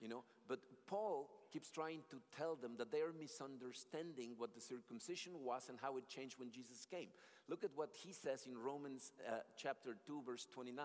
you 0.00 0.08
know. 0.08 0.24
But 0.48 0.60
Paul 0.86 1.28
keeps 1.52 1.70
trying 1.70 2.00
to 2.10 2.16
tell 2.36 2.54
them 2.56 2.72
that 2.78 2.92
they 2.92 3.00
are 3.00 3.12
misunderstanding 3.18 4.34
what 4.38 4.54
the 4.54 4.60
circumcision 4.60 5.32
was 5.44 5.68
and 5.68 5.78
how 5.80 5.96
it 5.96 6.08
changed 6.08 6.38
when 6.38 6.50
Jesus 6.50 6.86
came. 6.90 7.08
Look 7.48 7.64
at 7.64 7.70
what 7.74 7.90
he 7.92 8.12
says 8.12 8.46
in 8.46 8.56
Romans 8.56 9.12
uh, 9.28 9.40
chapter 9.56 9.96
2, 10.06 10.22
verse 10.24 10.46
29. 10.52 10.84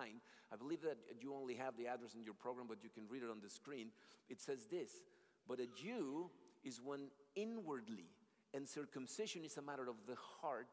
I 0.52 0.56
believe 0.56 0.82
that 0.82 0.98
you 1.22 1.34
only 1.34 1.56
have 1.56 1.78
the 1.78 1.88
address 1.88 2.16
in 2.16 2.24
your 2.24 2.34
program, 2.34 2.66
but 2.68 2.84
you 2.84 2.90
can 2.90 3.04
read 3.10 3.24
it 3.24 3.30
on 3.30 3.40
the 3.44 3.50
screen. 3.50 3.88
It 4.30 4.42
says 4.42 4.66
this 4.66 5.02
But 5.48 5.60
a 5.60 5.68
Jew 5.68 6.30
is 6.64 6.82
one 6.82 7.08
inwardly, 7.36 8.10
and 8.54 8.68
circumcision 8.68 9.44
is 9.46 9.58
a 9.58 9.62
matter 9.62 9.88
of 9.88 9.96
the 10.08 10.16
heart 10.42 10.68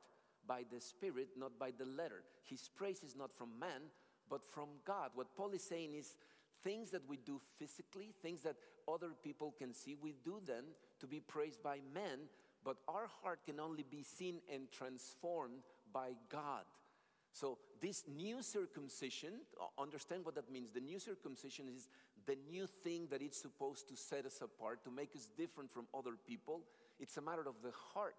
by 0.46 0.62
the 0.72 0.80
Spirit, 0.80 1.28
not 1.37 1.58
by 1.58 1.70
the 1.76 1.84
letter. 1.84 2.22
His 2.49 2.68
praise 2.75 3.02
is 3.02 3.14
not 3.14 3.32
from 3.32 3.58
man, 3.61 3.82
but 4.28 4.44
from 4.44 4.68
God. 4.84 5.11
What 5.14 5.37
Paul 5.37 5.50
is 5.50 5.62
saying 5.62 5.94
is, 5.94 6.16
things 6.62 6.90
that 6.90 7.09
we 7.09 7.16
do 7.16 7.40
physically, 7.59 8.14
things 8.23 8.42
that 8.42 8.57
other 8.88 9.11
people 9.23 9.54
can 9.57 9.75
see, 9.75 9.97
we 10.00 10.14
do 10.25 10.40
them 10.45 10.64
to 11.00 11.07
be 11.07 11.21
praised 11.21 11.62
by 11.62 11.78
men, 11.95 12.28
but 12.64 12.76
our 12.88 13.09
heart 13.23 13.40
can 13.45 13.61
only 13.61 13.85
be 13.88 14.02
seen 14.02 14.40
and 14.52 14.71
transformed 14.71 15.62
by 15.92 16.11
God. 16.31 16.64
So, 17.33 17.59
this 17.81 18.04
new 18.07 18.42
circumcision, 18.42 19.33
understand 19.78 20.25
what 20.25 20.35
that 20.35 20.50
means. 20.50 20.71
The 20.71 20.81
new 20.81 20.99
circumcision 20.99 21.66
is 21.75 21.88
the 22.26 22.37
new 22.50 22.66
thing 22.66 23.09
that 23.11 23.23
it's 23.23 23.40
supposed 23.40 23.88
to 23.88 23.97
set 23.97 24.26
us 24.26 24.42
apart, 24.42 24.85
to 24.85 24.90
make 24.90 25.16
us 25.16 25.31
different 25.37 25.73
from 25.73 25.87
other 25.97 26.12
people. 26.26 26.62
It's 27.00 27.16
a 27.16 27.23
matter 27.23 27.49
of 27.49 27.54
the 27.62 27.73
heart. 27.95 28.16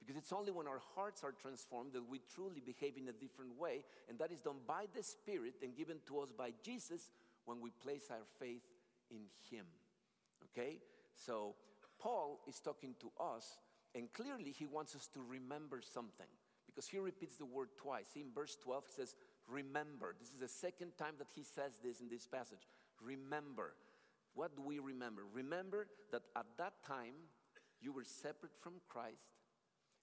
Because 0.00 0.16
it's 0.16 0.32
only 0.32 0.50
when 0.50 0.66
our 0.66 0.80
hearts 0.94 1.22
are 1.22 1.32
transformed 1.32 1.92
that 1.92 2.08
we 2.08 2.22
truly 2.34 2.62
behave 2.64 2.96
in 2.96 3.08
a 3.08 3.12
different 3.12 3.58
way. 3.58 3.84
And 4.08 4.18
that 4.18 4.32
is 4.32 4.40
done 4.40 4.56
by 4.66 4.86
the 4.96 5.02
Spirit 5.02 5.56
and 5.62 5.76
given 5.76 5.98
to 6.06 6.20
us 6.20 6.32
by 6.32 6.52
Jesus 6.64 7.10
when 7.50 7.60
we 7.60 7.70
place 7.82 8.04
our 8.12 8.24
faith 8.38 8.62
in 9.10 9.22
Him. 9.50 9.66
Okay? 10.46 10.78
So, 11.16 11.56
Paul 11.98 12.40
is 12.46 12.60
talking 12.60 12.94
to 13.00 13.10
us, 13.20 13.58
and 13.94 14.12
clearly 14.12 14.54
he 14.56 14.66
wants 14.66 14.94
us 14.94 15.08
to 15.14 15.20
remember 15.20 15.80
something 15.82 16.30
because 16.64 16.86
he 16.86 16.98
repeats 16.98 17.36
the 17.36 17.44
word 17.44 17.70
twice. 17.76 18.06
See, 18.14 18.20
in 18.20 18.32
verse 18.32 18.56
12, 18.62 18.84
he 18.86 18.92
says, 18.92 19.14
Remember. 19.48 20.14
This 20.18 20.28
is 20.28 20.40
the 20.40 20.48
second 20.48 20.92
time 20.96 21.14
that 21.18 21.26
he 21.34 21.42
says 21.42 21.80
this 21.82 22.00
in 22.00 22.08
this 22.08 22.26
passage. 22.26 22.68
Remember. 23.02 23.74
What 24.34 24.54
do 24.54 24.62
we 24.62 24.78
remember? 24.78 25.22
Remember 25.32 25.88
that 26.12 26.22
at 26.36 26.46
that 26.58 26.74
time 26.86 27.14
you 27.80 27.92
were 27.92 28.04
separate 28.04 28.54
from 28.54 28.74
Christ, 28.88 29.34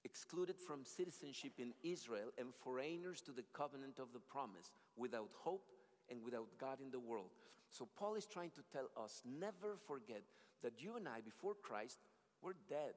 excluded 0.04 0.58
from 0.60 0.84
citizenship 0.84 1.54
in 1.60 1.74
Israel, 1.82 2.30
and 2.38 2.54
foreigners 2.54 3.22
to 3.22 3.32
the 3.32 3.46
covenant 3.54 4.00
of 4.00 4.12
the 4.12 4.20
promise, 4.20 4.74
without 4.98 5.30
hope 5.34 5.64
and 6.10 6.24
without 6.24 6.48
God 6.60 6.80
in 6.82 6.92
the 6.92 7.00
world. 7.00 7.30
So 7.70 7.88
Paul 7.98 8.16
is 8.16 8.26
trying 8.26 8.52
to 8.52 8.62
tell 8.72 8.90
us 9.02 9.22
never 9.26 9.76
forget 9.76 10.24
that 10.64 10.82
you 10.82 10.96
and 10.96 11.08
I, 11.08 11.22
before 11.22 11.54
Christ, 11.62 12.00
were 12.42 12.56
dead. 12.70 12.94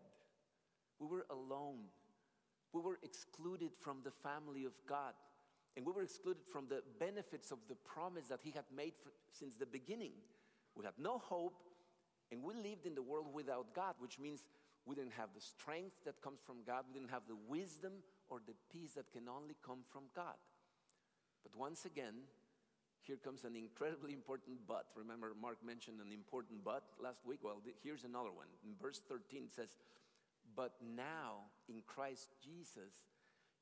We 0.99 1.07
were 1.07 1.27
alone. 1.31 1.89
We 2.73 2.81
were 2.81 2.99
excluded 3.03 3.71
from 3.75 3.99
the 4.05 4.11
family 4.11 4.65
of 4.65 4.75
God. 4.87 5.15
And 5.77 5.87
we 5.87 5.93
were 5.93 6.03
excluded 6.03 6.43
from 6.53 6.67
the 6.69 6.83
benefits 6.99 7.51
of 7.51 7.59
the 7.69 7.75
promise 7.75 8.27
that 8.29 8.41
He 8.43 8.51
had 8.51 8.65
made 8.75 8.95
for, 8.97 9.11
since 9.33 9.55
the 9.55 9.67
beginning. 9.67 10.13
We 10.77 10.85
had 10.85 10.95
no 10.99 11.19
hope, 11.19 11.63
and 12.31 12.43
we 12.43 12.55
lived 12.55 12.87
in 12.87 12.95
the 12.95 13.03
world 13.03 13.27
without 13.33 13.75
God, 13.75 13.95
which 13.99 14.19
means 14.19 14.45
we 14.87 14.95
didn't 14.95 15.13
have 15.13 15.29
the 15.35 15.41
strength 15.41 15.97
that 16.05 16.21
comes 16.23 16.41
from 16.45 16.57
God, 16.67 16.85
we 16.89 16.99
didn't 16.99 17.11
have 17.11 17.27
the 17.29 17.37
wisdom 17.49 17.93
or 18.29 18.41
the 18.47 18.55
peace 18.73 18.95
that 18.95 19.13
can 19.13 19.29
only 19.29 19.57
come 19.65 19.81
from 19.93 20.05
God. 20.15 20.37
But 21.43 21.59
once 21.59 21.85
again, 21.85 22.15
here 23.11 23.19
comes 23.19 23.43
an 23.43 23.57
incredibly 23.57 24.13
important 24.15 24.63
but. 24.69 24.87
Remember, 24.95 25.35
Mark 25.35 25.59
mentioned 25.67 25.99
an 25.99 26.13
important 26.15 26.63
but 26.63 26.85
last 27.03 27.27
week? 27.27 27.41
Well, 27.43 27.59
here's 27.83 28.05
another 28.05 28.31
one. 28.31 28.47
In 28.63 28.79
verse 28.81 29.03
13, 29.09 29.51
it 29.51 29.53
says, 29.53 29.75
But 30.55 30.79
now 30.95 31.51
in 31.69 31.83
Christ 31.89 32.31
Jesus, 32.39 33.11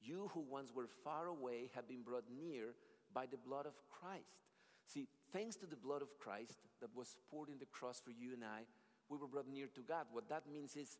you 0.04 0.28
who 0.34 0.44
once 0.44 0.70
were 0.76 0.92
far 1.02 1.28
away 1.28 1.70
have 1.74 1.88
been 1.88 2.02
brought 2.02 2.28
near 2.28 2.76
by 3.14 3.24
the 3.24 3.38
blood 3.40 3.64
of 3.64 3.72
Christ. 3.88 4.52
See, 4.84 5.08
thanks 5.32 5.56
to 5.64 5.66
the 5.66 5.80
blood 5.80 6.02
of 6.02 6.18
Christ 6.18 6.60
that 6.82 6.94
was 6.94 7.16
poured 7.30 7.48
in 7.48 7.58
the 7.58 7.72
cross 7.72 8.02
for 8.04 8.10
you 8.10 8.34
and 8.34 8.44
I, 8.44 8.68
we 9.08 9.16
were 9.16 9.28
brought 9.28 9.48
near 9.48 9.68
to 9.74 9.80
God. 9.80 10.12
What 10.12 10.28
that 10.28 10.44
means 10.52 10.76
is, 10.76 10.98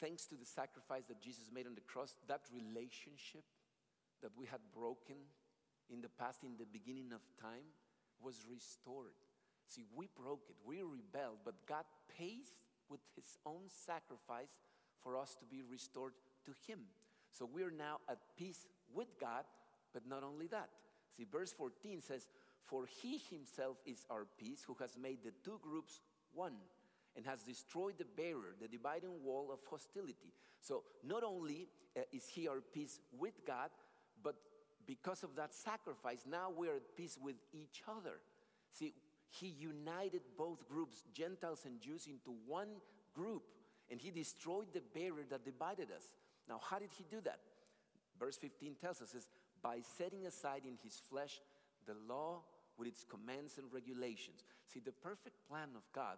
thanks 0.00 0.26
to 0.26 0.36
the 0.36 0.46
sacrifice 0.46 1.06
that 1.08 1.20
Jesus 1.20 1.50
made 1.52 1.66
on 1.66 1.74
the 1.74 1.90
cross, 1.90 2.14
that 2.28 2.42
relationship 2.54 3.42
that 4.22 4.30
we 4.38 4.46
had 4.46 4.60
broken 4.72 5.16
in 5.92 6.00
the 6.00 6.08
past, 6.08 6.44
in 6.44 6.56
the 6.58 6.66
beginning 6.66 7.12
of 7.12 7.20
time, 7.40 7.66
was 8.22 8.44
restored. 8.48 9.16
See, 9.68 9.84
we 9.94 10.08
broke 10.16 10.46
it, 10.48 10.56
we 10.64 10.82
rebelled, 10.82 11.38
but 11.44 11.54
God 11.66 11.84
pays 12.18 12.54
with 12.88 13.00
His 13.14 13.38
own 13.46 13.68
sacrifice 13.68 14.50
for 15.02 15.16
us 15.16 15.36
to 15.40 15.46
be 15.46 15.62
restored 15.62 16.12
to 16.44 16.52
Him. 16.66 16.80
So 17.32 17.48
we're 17.50 17.70
now 17.70 17.98
at 18.08 18.18
peace 18.36 18.66
with 18.94 19.08
God, 19.20 19.44
but 19.92 20.06
not 20.06 20.22
only 20.22 20.46
that. 20.48 20.68
See, 21.16 21.26
verse 21.30 21.52
14 21.52 22.02
says, 22.02 22.26
For 22.64 22.86
He 23.02 23.20
Himself 23.30 23.76
is 23.86 24.04
our 24.10 24.26
peace, 24.38 24.62
who 24.66 24.76
has 24.80 24.96
made 25.00 25.18
the 25.24 25.32
two 25.44 25.60
groups 25.62 26.00
one 26.34 26.56
and 27.16 27.26
has 27.26 27.42
destroyed 27.42 27.94
the 27.98 28.04
barrier, 28.16 28.54
the 28.60 28.68
dividing 28.68 29.22
wall 29.24 29.50
of 29.52 29.58
hostility. 29.68 30.32
So 30.60 30.82
not 31.04 31.22
only 31.22 31.68
uh, 31.96 32.02
is 32.12 32.26
He 32.28 32.48
our 32.48 32.60
peace 32.60 33.00
with 33.18 33.34
God, 33.46 33.70
but 34.22 34.36
because 34.86 35.22
of 35.22 35.36
that 35.36 35.54
sacrifice, 35.54 36.24
now 36.28 36.50
we're 36.54 36.76
at 36.76 36.96
peace 36.96 37.18
with 37.20 37.36
each 37.52 37.82
other. 37.88 38.20
See, 38.72 38.94
he 39.28 39.46
united 39.46 40.22
both 40.36 40.68
groups, 40.68 41.04
Gentiles 41.14 41.62
and 41.64 41.80
Jews, 41.80 42.06
into 42.06 42.34
one 42.46 42.68
group, 43.14 43.42
and 43.90 44.00
he 44.00 44.10
destroyed 44.10 44.66
the 44.72 44.82
barrier 44.94 45.24
that 45.30 45.44
divided 45.44 45.88
us. 45.90 46.12
Now, 46.48 46.60
how 46.62 46.78
did 46.78 46.90
he 46.96 47.04
do 47.10 47.20
that? 47.24 47.38
Verse 48.18 48.36
15 48.36 48.74
tells 48.80 49.00
us, 49.00 49.14
is 49.14 49.28
by 49.62 49.78
setting 49.98 50.26
aside 50.26 50.62
in 50.66 50.76
his 50.82 51.00
flesh 51.08 51.40
the 51.86 51.94
law 52.08 52.42
with 52.76 52.88
its 52.88 53.04
commands 53.04 53.58
and 53.58 53.66
regulations. 53.72 54.44
See, 54.66 54.80
the 54.80 54.92
perfect 54.92 55.36
plan 55.48 55.68
of 55.76 55.82
God 55.94 56.16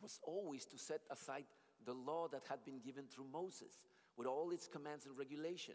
was 0.00 0.18
always 0.22 0.64
to 0.66 0.78
set 0.78 1.00
aside 1.10 1.44
the 1.84 1.94
law 1.94 2.28
that 2.28 2.42
had 2.48 2.64
been 2.64 2.80
given 2.80 3.04
through 3.06 3.26
Moses 3.32 3.80
with 4.16 4.26
all 4.26 4.50
its 4.50 4.68
commands 4.68 5.06
and 5.06 5.16
regulation. 5.18 5.74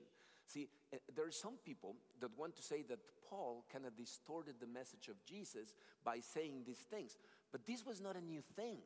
See, 0.50 0.68
eh, 0.92 0.98
there 1.16 1.28
are 1.28 1.32
some 1.32 1.58
people 1.64 1.96
that 2.20 2.36
want 2.38 2.56
to 2.56 2.64
say 2.64 2.82
that 2.90 3.00
Paul 3.30 3.66
kind 3.72 3.86
of 3.86 3.96
distorted 3.96 4.56
the 4.60 4.66
message 4.68 5.08
of 5.08 5.24
Jesus 5.24 5.76
by 6.04 6.20
saying 6.20 6.64
these 6.66 6.80
things. 6.90 7.18
But 7.52 7.68
this 7.68 7.86
was 7.86 8.02
not 8.02 8.16
a 8.16 8.22
new 8.22 8.42
thing. 8.56 8.80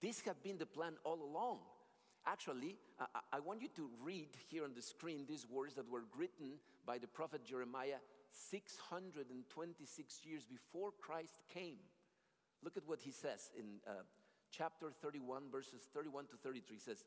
This 0.00 0.20
had 0.20 0.40
been 0.42 0.58
the 0.58 0.66
plan 0.66 0.94
all 1.02 1.20
along. 1.20 1.58
Actually, 2.26 2.76
I, 3.00 3.06
I 3.32 3.40
want 3.40 3.60
you 3.60 3.68
to 3.74 3.90
read 4.02 4.28
here 4.48 4.64
on 4.64 4.74
the 4.74 4.82
screen 4.82 5.24
these 5.26 5.46
words 5.50 5.74
that 5.74 5.90
were 5.90 6.04
written 6.16 6.58
by 6.86 6.98
the 6.98 7.08
prophet 7.08 7.44
Jeremiah 7.44 7.98
626 8.30 10.20
years 10.24 10.46
before 10.46 10.92
Christ 11.00 11.40
came. 11.52 11.78
Look 12.62 12.76
at 12.76 12.86
what 12.86 13.00
he 13.02 13.10
says 13.10 13.50
in 13.58 13.80
uh, 13.86 14.02
chapter 14.52 14.92
31, 15.02 15.44
verses 15.50 15.88
31 15.92 16.26
to 16.26 16.36
33. 16.36 16.76
He 16.76 16.80
says, 16.80 17.04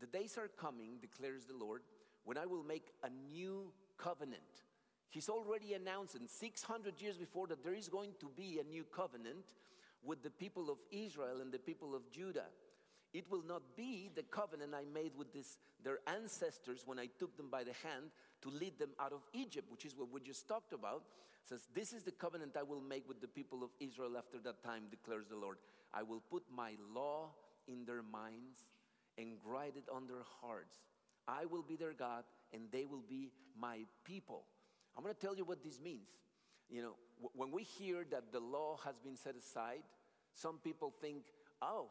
The 0.00 0.06
days 0.06 0.38
are 0.38 0.48
coming, 0.48 0.98
declares 1.00 1.44
the 1.44 1.56
Lord, 1.56 1.82
when 2.24 2.38
I 2.38 2.46
will 2.46 2.62
make 2.64 2.92
a 3.02 3.10
new 3.32 3.72
covenant. 3.98 4.42
He's 5.10 5.28
already 5.28 5.74
announced, 5.74 6.14
in 6.14 6.26
600 6.26 7.00
years 7.00 7.18
before, 7.18 7.46
that 7.48 7.62
there 7.62 7.74
is 7.74 7.88
going 7.88 8.12
to 8.20 8.30
be 8.34 8.58
a 8.60 8.64
new 8.64 8.84
covenant 8.84 9.44
with 10.02 10.22
the 10.22 10.30
people 10.30 10.70
of 10.70 10.78
Israel 10.90 11.40
and 11.40 11.52
the 11.52 11.58
people 11.58 11.94
of 11.94 12.10
Judah. 12.10 12.46
It 13.12 13.30
will 13.30 13.44
not 13.46 13.62
be 13.76 14.10
the 14.14 14.22
covenant 14.22 14.74
I 14.74 14.84
made 14.92 15.12
with 15.16 15.32
this, 15.34 15.58
their 15.84 15.98
ancestors 16.06 16.82
when 16.86 16.98
I 16.98 17.08
took 17.18 17.36
them 17.36 17.50
by 17.50 17.62
the 17.62 17.74
hand 17.86 18.10
to 18.40 18.48
lead 18.48 18.78
them 18.78 18.90
out 18.98 19.12
of 19.12 19.20
Egypt, 19.34 19.70
which 19.70 19.84
is 19.84 19.94
what 19.96 20.10
we 20.10 20.20
just 20.20 20.48
talked 20.48 20.72
about. 20.72 21.02
It 21.44 21.48
says, 21.48 21.68
This 21.74 21.92
is 21.92 22.04
the 22.04 22.12
covenant 22.12 22.56
I 22.58 22.62
will 22.62 22.80
make 22.80 23.06
with 23.06 23.20
the 23.20 23.28
people 23.28 23.62
of 23.62 23.70
Israel 23.80 24.16
after 24.16 24.38
that 24.38 24.64
time, 24.64 24.84
declares 24.90 25.26
the 25.28 25.36
Lord. 25.36 25.58
I 25.92 26.02
will 26.02 26.22
put 26.30 26.44
my 26.54 26.72
law 26.94 27.30
in 27.68 27.84
their 27.84 28.02
minds 28.02 28.64
and 29.18 29.36
write 29.44 29.76
it 29.76 29.88
on 29.92 30.06
their 30.06 30.24
hearts. 30.40 30.78
I 31.28 31.46
will 31.46 31.62
be 31.62 31.76
their 31.76 31.92
God 31.92 32.24
and 32.52 32.62
they 32.70 32.84
will 32.84 33.04
be 33.08 33.30
my 33.58 33.78
people. 34.04 34.44
I'm 34.96 35.02
going 35.02 35.14
to 35.14 35.20
tell 35.20 35.36
you 35.36 35.44
what 35.44 35.62
this 35.62 35.80
means. 35.80 36.08
You 36.68 36.82
know, 36.82 36.94
when 37.34 37.50
we 37.50 37.62
hear 37.62 38.04
that 38.10 38.32
the 38.32 38.40
law 38.40 38.78
has 38.84 38.98
been 38.98 39.16
set 39.16 39.36
aside, 39.36 39.82
some 40.34 40.58
people 40.58 40.92
think, 41.00 41.24
oh, 41.60 41.88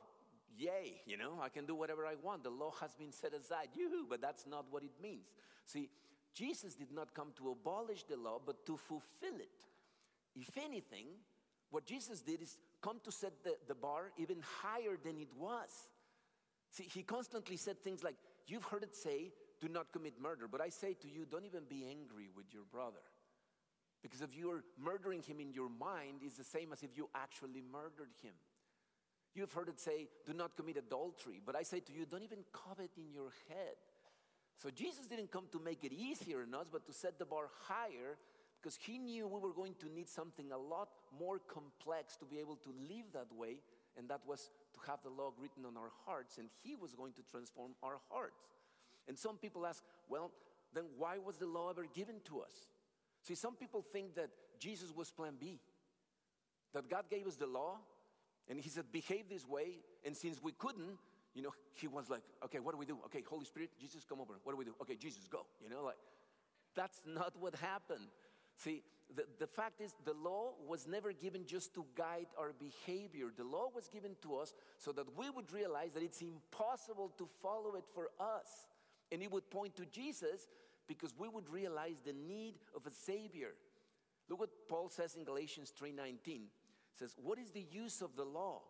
yay, 0.58 1.02
you 1.06 1.18
know, 1.18 1.40
I 1.42 1.50
can 1.50 1.66
do 1.66 1.76
whatever 1.76 2.06
I 2.06 2.16
want. 2.22 2.44
The 2.44 2.50
law 2.50 2.74
has 2.82 2.94
been 2.96 3.12
set 3.12 3.34
aside. 3.34 3.70
Yoo-hoo, 3.76 4.06
but 4.10 4.22
that's 4.22 4.46
not 4.48 4.66
what 4.72 4.84
it 4.84 4.92
means. 5.02 5.28
See, 5.66 5.90
Jesus 6.34 6.76
did 6.76 6.92
not 6.92 7.14
come 7.14 7.32
to 7.38 7.52
abolish 7.52 8.04
the 8.04 8.18
law, 8.18 8.40
but 8.44 8.66
to 8.66 8.78
fulfill 8.78 9.36
it. 9.40 9.66
If 10.36 10.58
anything, 10.58 11.08
what 11.70 11.86
Jesus 11.86 12.22
did 12.22 12.42
is 12.42 12.58
come 12.82 13.00
to 13.04 13.12
set 13.12 13.44
the, 13.44 13.56
the 13.68 13.76
bar 13.76 14.12
even 14.18 14.38
higher 14.62 14.98
than 15.04 15.18
it 15.18 15.30
was. 15.38 15.70
See, 16.72 16.88
he 16.92 17.04
constantly 17.04 17.58
said 17.58 17.82
things 17.84 18.04
like, 18.04 18.16
You've 18.48 18.66
heard 18.66 18.84
it 18.84 18.96
say, 18.96 19.32
do 19.60 19.68
not 19.68 19.92
commit 19.92 20.14
murder. 20.22 20.48
But 20.52 20.62
I 20.62 20.70
say 20.70 20.94
to 20.94 21.08
you, 21.08 21.26
don't 21.30 21.46
even 21.46 21.64
be 21.70 21.86
angry 21.90 22.30
with 22.36 22.54
your 22.54 22.64
brother. 22.72 23.04
Because 24.02 24.22
if 24.22 24.36
you're 24.36 24.64
murdering 24.80 25.22
him 25.22 25.40
in 25.40 25.54
your 25.54 25.70
mind, 25.70 26.22
it's 26.24 26.38
the 26.38 26.44
same 26.44 26.74
as 26.74 26.82
if 26.82 26.98
you 26.98 27.10
actually 27.14 27.62
murdered 27.62 28.14
him. 28.24 28.34
You've 29.36 29.54
heard 29.54 29.70
it 29.70 29.80
say, 29.80 30.08
do 30.26 30.34
not 30.34 30.58
commit 30.58 30.78
adultery. 30.78 31.42
But 31.46 31.56
I 31.56 31.64
say 31.64 31.80
to 31.80 31.94
you, 31.94 32.06
don't 32.06 32.24
even 32.24 32.40
covet 32.52 32.92
in 32.98 33.14
your 33.14 33.32
head. 33.48 33.78
So 34.58 34.70
Jesus 34.70 35.06
didn't 35.08 35.32
come 35.32 35.46
to 35.52 35.60
make 35.60 35.84
it 35.84 35.94
easier 35.94 36.42
on 36.42 36.54
us, 36.54 36.68
but 36.72 36.86
to 36.88 36.94
set 36.94 37.18
the 37.18 37.26
bar 37.26 37.46
higher 37.68 38.18
because 38.62 38.78
he 38.80 39.00
knew 39.00 39.28
we 39.28 39.40
were 39.40 39.54
going 39.54 39.74
to 39.80 39.90
need 39.90 40.08
something 40.08 40.52
a 40.52 40.58
lot 40.58 40.90
more 41.18 41.40
complex 41.40 42.16
to 42.18 42.26
be 42.26 42.38
able 42.38 42.58
to 42.58 42.70
live 42.70 43.06
that 43.14 43.28
way, 43.36 43.58
and 43.98 44.08
that 44.10 44.22
was 44.28 44.52
have 44.88 45.00
the 45.04 45.10
law 45.10 45.32
written 45.40 45.66
on 45.66 45.78
our 45.78 45.92
hearts, 46.06 46.38
and 46.38 46.50
he 46.64 46.76
was 46.76 46.94
going 46.94 47.14
to 47.14 47.22
transform 47.30 47.72
our 47.84 48.00
hearts. 48.10 48.42
And 49.08 49.18
some 49.18 49.38
people 49.38 49.66
ask, 49.66 49.84
well, 50.10 50.32
then 50.74 50.86
why 50.98 51.18
was 51.18 51.38
the 51.38 51.48
law 51.48 51.70
ever 51.70 51.86
given 51.94 52.16
to 52.26 52.42
us? 52.42 52.54
See, 53.24 53.36
some 53.36 53.56
people 53.56 53.86
think 53.94 54.16
that 54.16 54.30
Jesus 54.60 54.96
was 54.96 55.12
plan 55.12 55.34
B, 55.40 55.60
that 56.74 56.90
God 56.90 57.06
gave 57.10 57.28
us 57.28 57.36
the 57.36 57.48
law, 57.48 57.78
and 58.50 58.60
he 58.60 58.70
said, 58.70 58.86
behave 58.92 59.30
this 59.30 59.48
way, 59.48 59.80
and 60.06 60.16
since 60.16 60.42
we 60.42 60.52
couldn't, 60.54 60.98
you 61.34 61.42
know, 61.42 61.54
he 61.74 61.88
was 61.88 62.10
like, 62.10 62.24
okay, 62.44 62.60
what 62.60 62.74
do 62.74 62.78
we 62.78 62.86
do? 62.86 62.98
Okay, 63.06 63.24
Holy 63.30 63.46
Spirit, 63.46 63.70
Jesus, 63.80 64.04
come 64.08 64.20
over. 64.20 64.34
What 64.44 64.54
do 64.54 64.58
we 64.58 64.66
do? 64.66 64.76
Okay, 64.82 64.96
Jesus, 64.96 65.28
go. 65.30 65.46
You 65.64 65.70
know, 65.70 65.84
like, 65.84 65.98
that's 66.76 67.00
not 67.06 67.34
what 67.40 67.56
happened. 67.56 68.08
See, 68.58 68.84
the, 69.16 69.26
the 69.40 69.48
fact 69.48 69.82
is, 69.82 69.94
the 70.06 70.14
law 70.14 70.54
was 70.68 70.88
never 70.88 71.12
given 71.12 71.46
just 71.46 71.74
to 71.76 71.86
guide 71.96 72.28
our 72.38 72.54
behavior. 72.54 73.28
The 73.36 73.44
law 73.44 73.70
was 73.74 73.88
given 73.88 74.16
to 74.24 74.38
us 74.38 74.54
so 74.78 74.92
that 74.94 75.06
we 75.18 75.30
would 75.30 75.52
realize 75.52 75.92
that 75.94 76.04
it's 76.04 76.22
impossible 76.22 77.12
to 77.18 77.28
follow 77.42 77.76
it 77.76 77.86
for 77.94 78.10
us. 78.20 78.68
And 79.12 79.22
it 79.22 79.32
would 79.32 79.50
point 79.50 79.76
to 79.76 79.86
Jesus 79.86 80.48
because 80.88 81.14
we 81.18 81.28
would 81.28 81.50
realize 81.50 82.02
the 82.06 82.14
need 82.14 82.56
of 82.76 82.86
a 82.86 82.92
Savior. 82.92 83.50
Look 84.30 84.40
what 84.40 84.50
Paul 84.70 84.90
says 84.90 85.16
in 85.16 85.24
Galatians 85.24 85.74
3:19. 85.78 86.48
says, 86.94 87.16
What 87.22 87.38
is 87.38 87.52
the 87.52 87.66
use 87.72 88.02
of 88.02 88.16
the 88.16 88.24
law? 88.24 88.62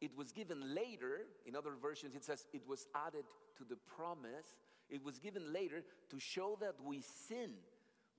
It 0.00 0.16
was 0.16 0.32
given 0.32 0.74
later, 0.74 1.26
in 1.44 1.54
other 1.54 1.72
versions, 1.80 2.14
it 2.14 2.24
says 2.24 2.46
it 2.54 2.66
was 2.66 2.86
added 2.94 3.24
to 3.58 3.64
the 3.64 3.76
promise. 3.76 4.56
It 4.88 5.04
was 5.04 5.18
given 5.18 5.52
later 5.52 5.84
to 6.08 6.18
show 6.18 6.56
that 6.60 6.74
we 6.82 7.02
sin 7.02 7.50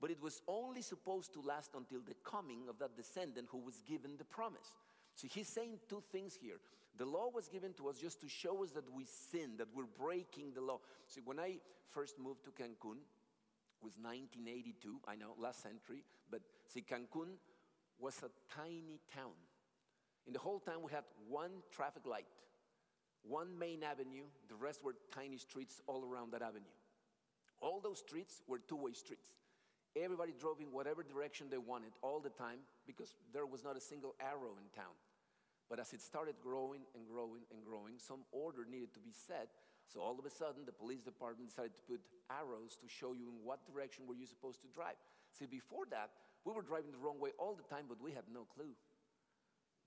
but 0.02 0.10
it 0.10 0.20
was 0.20 0.42
only 0.48 0.82
supposed 0.82 1.32
to 1.32 1.40
last 1.40 1.70
until 1.76 2.00
the 2.00 2.16
coming 2.24 2.68
of 2.68 2.76
that 2.80 2.96
descendant 2.96 3.46
who 3.52 3.58
was 3.58 3.80
given 3.88 4.16
the 4.18 4.24
promise. 4.24 4.74
So 5.14 5.28
he's 5.30 5.46
saying 5.46 5.78
two 5.88 6.02
things 6.10 6.36
here. 6.42 6.58
The 6.98 7.06
law 7.06 7.30
was 7.32 7.46
given 7.46 7.72
to 7.74 7.88
us 7.88 7.98
just 7.98 8.20
to 8.22 8.28
show 8.28 8.64
us 8.64 8.72
that 8.72 8.92
we 8.92 9.04
sin, 9.04 9.52
that 9.58 9.68
we're 9.72 9.86
breaking 9.96 10.54
the 10.54 10.60
law. 10.60 10.80
See, 11.06 11.20
when 11.24 11.38
I 11.38 11.58
first 11.88 12.18
moved 12.18 12.44
to 12.46 12.50
Cancun, 12.50 12.98
it 12.98 13.80
was 13.80 13.94
1982, 14.02 15.00
I 15.06 15.14
know, 15.14 15.34
last 15.38 15.62
century, 15.62 16.02
but 16.28 16.40
see, 16.66 16.82
Cancun 16.82 17.38
was 18.00 18.20
a 18.24 18.30
tiny 18.56 18.98
town. 19.14 19.38
In 20.26 20.32
the 20.32 20.40
whole 20.40 20.58
town, 20.58 20.82
we 20.84 20.90
had 20.90 21.04
one 21.28 21.62
traffic 21.70 22.06
light, 22.06 22.26
one 23.22 23.56
main 23.56 23.84
avenue, 23.84 24.24
the 24.48 24.56
rest 24.56 24.82
were 24.82 24.96
tiny 25.14 25.38
streets 25.38 25.80
all 25.86 26.04
around 26.04 26.32
that 26.32 26.42
avenue. 26.42 26.74
All 27.60 27.80
those 27.80 28.00
streets 28.00 28.42
were 28.48 28.58
two 28.58 28.76
way 28.76 28.92
streets. 28.92 29.28
Everybody 29.94 30.32
drove 30.38 30.60
in 30.60 30.72
whatever 30.72 31.02
direction 31.02 31.48
they 31.50 31.58
wanted 31.58 31.92
all 32.00 32.20
the 32.20 32.30
time 32.30 32.64
because 32.86 33.14
there 33.32 33.44
was 33.44 33.62
not 33.62 33.76
a 33.76 33.80
single 33.80 34.14
arrow 34.20 34.56
in 34.56 34.68
town. 34.74 34.96
But 35.68 35.80
as 35.80 35.92
it 35.92 36.00
started 36.00 36.36
growing 36.42 36.82
and 36.94 37.06
growing 37.06 37.42
and 37.52 37.64
growing, 37.64 37.96
some 37.98 38.24
order 38.32 38.64
needed 38.68 38.92
to 38.94 39.00
be 39.00 39.12
set. 39.12 39.48
So 39.88 40.00
all 40.00 40.18
of 40.18 40.24
a 40.24 40.30
sudden, 40.30 40.64
the 40.64 40.72
police 40.72 41.00
department 41.00 41.48
decided 41.48 41.76
to 41.76 41.82
put 41.88 42.00
arrows 42.30 42.76
to 42.80 42.88
show 42.88 43.12
you 43.12 43.28
in 43.28 43.44
what 43.44 43.64
direction 43.66 44.04
were 44.06 44.14
you 44.14 44.26
supposed 44.26 44.62
to 44.62 44.68
drive. 44.68 44.96
See, 45.32 45.46
before 45.46 45.84
that, 45.90 46.10
we 46.44 46.52
were 46.52 46.62
driving 46.62 46.92
the 46.92 46.98
wrong 46.98 47.20
way 47.20 47.30
all 47.38 47.54
the 47.54 47.68
time, 47.68 47.84
but 47.88 48.00
we 48.00 48.12
had 48.12 48.24
no 48.32 48.44
clue. 48.56 48.72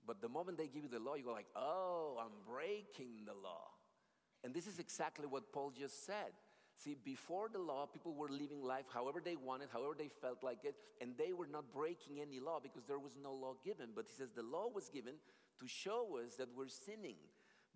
But 0.06 0.20
the 0.20 0.28
moment 0.28 0.58
they 0.58 0.68
give 0.68 0.84
you 0.84 0.88
the 0.88 1.00
law, 1.00 1.14
you 1.14 1.24
go 1.24 1.32
like, 1.32 1.50
oh, 1.56 2.18
I'm 2.22 2.34
breaking 2.46 3.26
the 3.26 3.34
law. 3.34 3.74
And 4.44 4.54
this 4.54 4.66
is 4.66 4.78
exactly 4.78 5.26
what 5.26 5.52
Paul 5.52 5.72
just 5.76 6.06
said. 6.06 6.30
See, 6.78 6.96
before 7.04 7.48
the 7.50 7.58
law, 7.58 7.86
people 7.86 8.12
were 8.12 8.28
living 8.28 8.62
life 8.62 8.84
however 8.92 9.22
they 9.24 9.36
wanted, 9.36 9.68
however 9.72 9.94
they 9.96 10.08
felt 10.20 10.42
like 10.42 10.64
it, 10.64 10.74
and 11.00 11.12
they 11.16 11.32
were 11.32 11.46
not 11.46 11.72
breaking 11.72 12.20
any 12.20 12.38
law 12.38 12.60
because 12.62 12.84
there 12.84 12.98
was 12.98 13.16
no 13.22 13.32
law 13.32 13.54
given. 13.64 13.90
But 13.94 14.06
he 14.06 14.12
says 14.14 14.32
the 14.32 14.42
law 14.42 14.68
was 14.72 14.90
given 14.90 15.14
to 15.58 15.66
show 15.66 16.18
us 16.22 16.34
that 16.36 16.48
we're 16.54 16.68
sinning. 16.68 17.16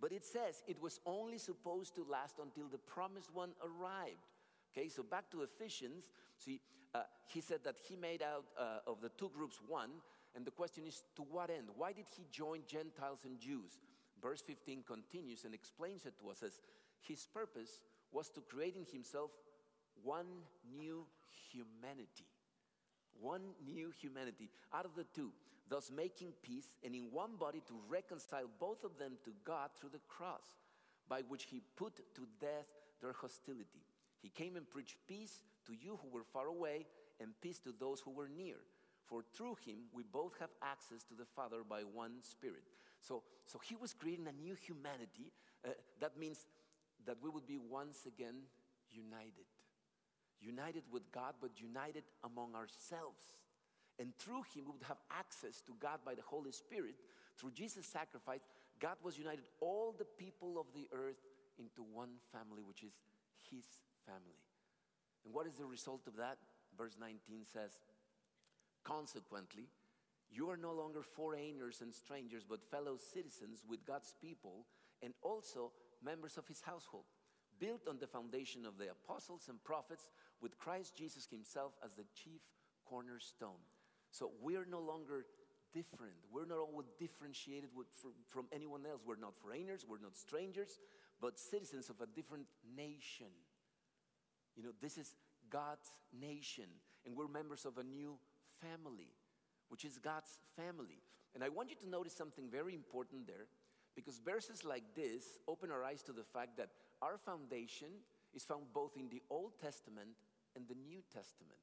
But 0.00 0.12
it 0.12 0.24
says 0.24 0.62
it 0.66 0.80
was 0.82 1.00
only 1.06 1.38
supposed 1.38 1.94
to 1.94 2.04
last 2.04 2.36
until 2.42 2.68
the 2.68 2.78
promised 2.78 3.34
one 3.34 3.52
arrived. 3.64 4.28
Okay, 4.72 4.88
so 4.88 5.02
back 5.02 5.30
to 5.30 5.42
Ephesians. 5.42 6.10
See, 6.36 6.60
uh, 6.94 7.02
he 7.26 7.40
said 7.40 7.60
that 7.64 7.76
he 7.88 7.96
made 7.96 8.22
out 8.22 8.44
uh, 8.58 8.90
of 8.90 9.00
the 9.00 9.10
two 9.10 9.30
groups 9.34 9.60
one, 9.66 9.90
and 10.34 10.44
the 10.44 10.50
question 10.50 10.84
is 10.86 11.02
to 11.16 11.22
what 11.22 11.50
end? 11.50 11.68
Why 11.76 11.92
did 11.92 12.06
he 12.16 12.26
join 12.30 12.60
Gentiles 12.66 13.20
and 13.24 13.38
Jews? 13.38 13.78
Verse 14.20 14.42
15 14.42 14.84
continues 14.86 15.44
and 15.44 15.54
explains 15.54 16.04
it 16.04 16.14
to 16.20 16.30
us 16.30 16.42
as 16.42 16.60
his 17.00 17.26
purpose 17.32 17.80
was 18.12 18.28
to 18.30 18.40
create 18.40 18.76
in 18.76 18.86
himself 18.92 19.30
one 20.02 20.26
new 20.76 21.06
humanity. 21.52 22.26
One 23.20 23.42
new 23.64 23.90
humanity 24.00 24.50
out 24.72 24.84
of 24.84 24.94
the 24.94 25.04
two, 25.14 25.30
thus 25.68 25.90
making 25.94 26.32
peace 26.42 26.72
and 26.84 26.94
in 26.94 27.10
one 27.12 27.36
body 27.38 27.60
to 27.66 27.74
reconcile 27.88 28.48
both 28.58 28.84
of 28.84 28.98
them 28.98 29.18
to 29.24 29.32
God 29.44 29.70
through 29.74 29.90
the 29.90 30.00
cross, 30.08 30.56
by 31.08 31.22
which 31.28 31.44
he 31.44 31.60
put 31.76 31.96
to 32.14 32.22
death 32.40 32.66
their 33.02 33.12
hostility. 33.12 33.84
He 34.22 34.28
came 34.28 34.56
and 34.56 34.68
preached 34.68 34.96
peace 35.06 35.42
to 35.66 35.72
you 35.72 35.98
who 36.02 36.08
were 36.08 36.24
far 36.24 36.46
away 36.46 36.86
and 37.20 37.38
peace 37.40 37.58
to 37.60 37.74
those 37.78 38.00
who 38.00 38.10
were 38.10 38.28
near. 38.28 38.56
For 39.06 39.22
through 39.34 39.56
him 39.66 39.88
we 39.92 40.04
both 40.04 40.38
have 40.38 40.50
access 40.62 41.02
to 41.04 41.14
the 41.14 41.24
Father 41.24 41.58
by 41.68 41.80
one 41.80 42.22
Spirit. 42.22 42.62
So, 43.00 43.22
so 43.46 43.58
he 43.58 43.76
was 43.76 43.92
creating 43.92 44.28
a 44.28 44.32
new 44.32 44.54
humanity. 44.54 45.32
Uh, 45.66 45.70
that 46.00 46.18
means 46.18 46.46
that 47.06 47.16
we 47.22 47.30
would 47.30 47.46
be 47.46 47.58
once 47.58 48.06
again 48.06 48.42
united. 48.90 49.48
United 50.40 50.84
with 50.90 51.10
God, 51.12 51.34
but 51.40 51.60
united 51.60 52.04
among 52.24 52.54
ourselves. 52.54 53.22
And 53.98 54.16
through 54.16 54.42
Him, 54.54 54.64
we 54.66 54.72
would 54.72 54.88
have 54.88 55.00
access 55.10 55.60
to 55.66 55.72
God 55.78 56.00
by 56.04 56.14
the 56.14 56.22
Holy 56.22 56.52
Spirit. 56.52 56.94
Through 57.36 57.52
Jesus' 57.52 57.86
sacrifice, 57.86 58.40
God 58.80 58.96
was 59.02 59.18
united 59.18 59.44
all 59.60 59.94
the 59.96 60.06
people 60.18 60.58
of 60.58 60.66
the 60.74 60.88
earth 60.92 61.20
into 61.58 61.82
one 61.82 62.16
family, 62.32 62.62
which 62.62 62.82
is 62.82 62.92
His 63.50 63.64
family. 64.06 64.40
And 65.24 65.34
what 65.34 65.46
is 65.46 65.56
the 65.56 65.66
result 65.66 66.06
of 66.06 66.16
that? 66.16 66.38
Verse 66.76 66.96
19 66.98 67.44
says, 67.52 67.72
Consequently, 68.84 69.68
you 70.30 70.48
are 70.48 70.56
no 70.56 70.72
longer 70.72 71.02
foreigners 71.02 71.82
and 71.82 71.92
strangers, 71.92 72.44
but 72.48 72.62
fellow 72.70 72.96
citizens 72.96 73.64
with 73.68 73.84
God's 73.84 74.14
people, 74.20 74.66
and 75.02 75.12
also 75.22 75.72
members 76.04 76.36
of 76.36 76.46
his 76.46 76.60
household, 76.60 77.04
built 77.58 77.88
on 77.88 77.98
the 77.98 78.06
foundation 78.06 78.64
of 78.64 78.78
the 78.78 78.90
apostles 78.90 79.46
and 79.48 79.62
prophets, 79.62 80.10
with 80.40 80.58
Christ 80.58 80.96
Jesus 80.96 81.28
himself 81.30 81.72
as 81.84 81.92
the 81.94 82.04
chief 82.14 82.40
cornerstone. 82.88 83.60
So 84.10 84.30
we're 84.40 84.64
no 84.64 84.80
longer 84.80 85.26
different. 85.72 86.14
We're 86.32 86.46
not 86.46 86.58
all 86.58 86.82
differentiated 86.98 87.70
with, 87.74 87.86
from, 88.00 88.12
from 88.26 88.46
anyone 88.52 88.82
else. 88.90 89.02
We're 89.06 89.16
not 89.16 89.36
foreigners, 89.36 89.84
we're 89.88 90.02
not 90.02 90.16
strangers, 90.16 90.78
but 91.20 91.38
citizens 91.38 91.90
of 91.90 92.00
a 92.00 92.06
different 92.06 92.46
nation. 92.76 93.30
You 94.56 94.64
know, 94.64 94.70
this 94.80 94.98
is 94.98 95.14
God's 95.48 95.90
nation, 96.18 96.64
and 97.06 97.16
we're 97.16 97.28
members 97.28 97.64
of 97.64 97.78
a 97.78 97.84
new 97.84 98.18
family, 98.60 99.12
which 99.68 99.84
is 99.84 99.98
God's 99.98 100.38
family. 100.56 101.02
And 101.34 101.44
I 101.44 101.48
want 101.48 101.70
you 101.70 101.76
to 101.76 101.88
notice 101.88 102.14
something 102.14 102.48
very 102.50 102.74
important 102.74 103.26
there, 103.26 103.46
because 104.00 104.18
verses 104.18 104.64
like 104.64 104.84
this 104.94 105.38
open 105.46 105.70
our 105.70 105.84
eyes 105.84 106.02
to 106.04 106.12
the 106.12 106.24
fact 106.24 106.56
that 106.56 106.70
our 107.02 107.18
foundation 107.18 107.88
is 108.34 108.44
found 108.44 108.72
both 108.72 108.96
in 108.96 109.08
the 109.08 109.22
Old 109.30 109.52
Testament 109.60 110.08
and 110.56 110.66
the 110.68 110.74
New 110.74 111.02
Testament. 111.12 111.58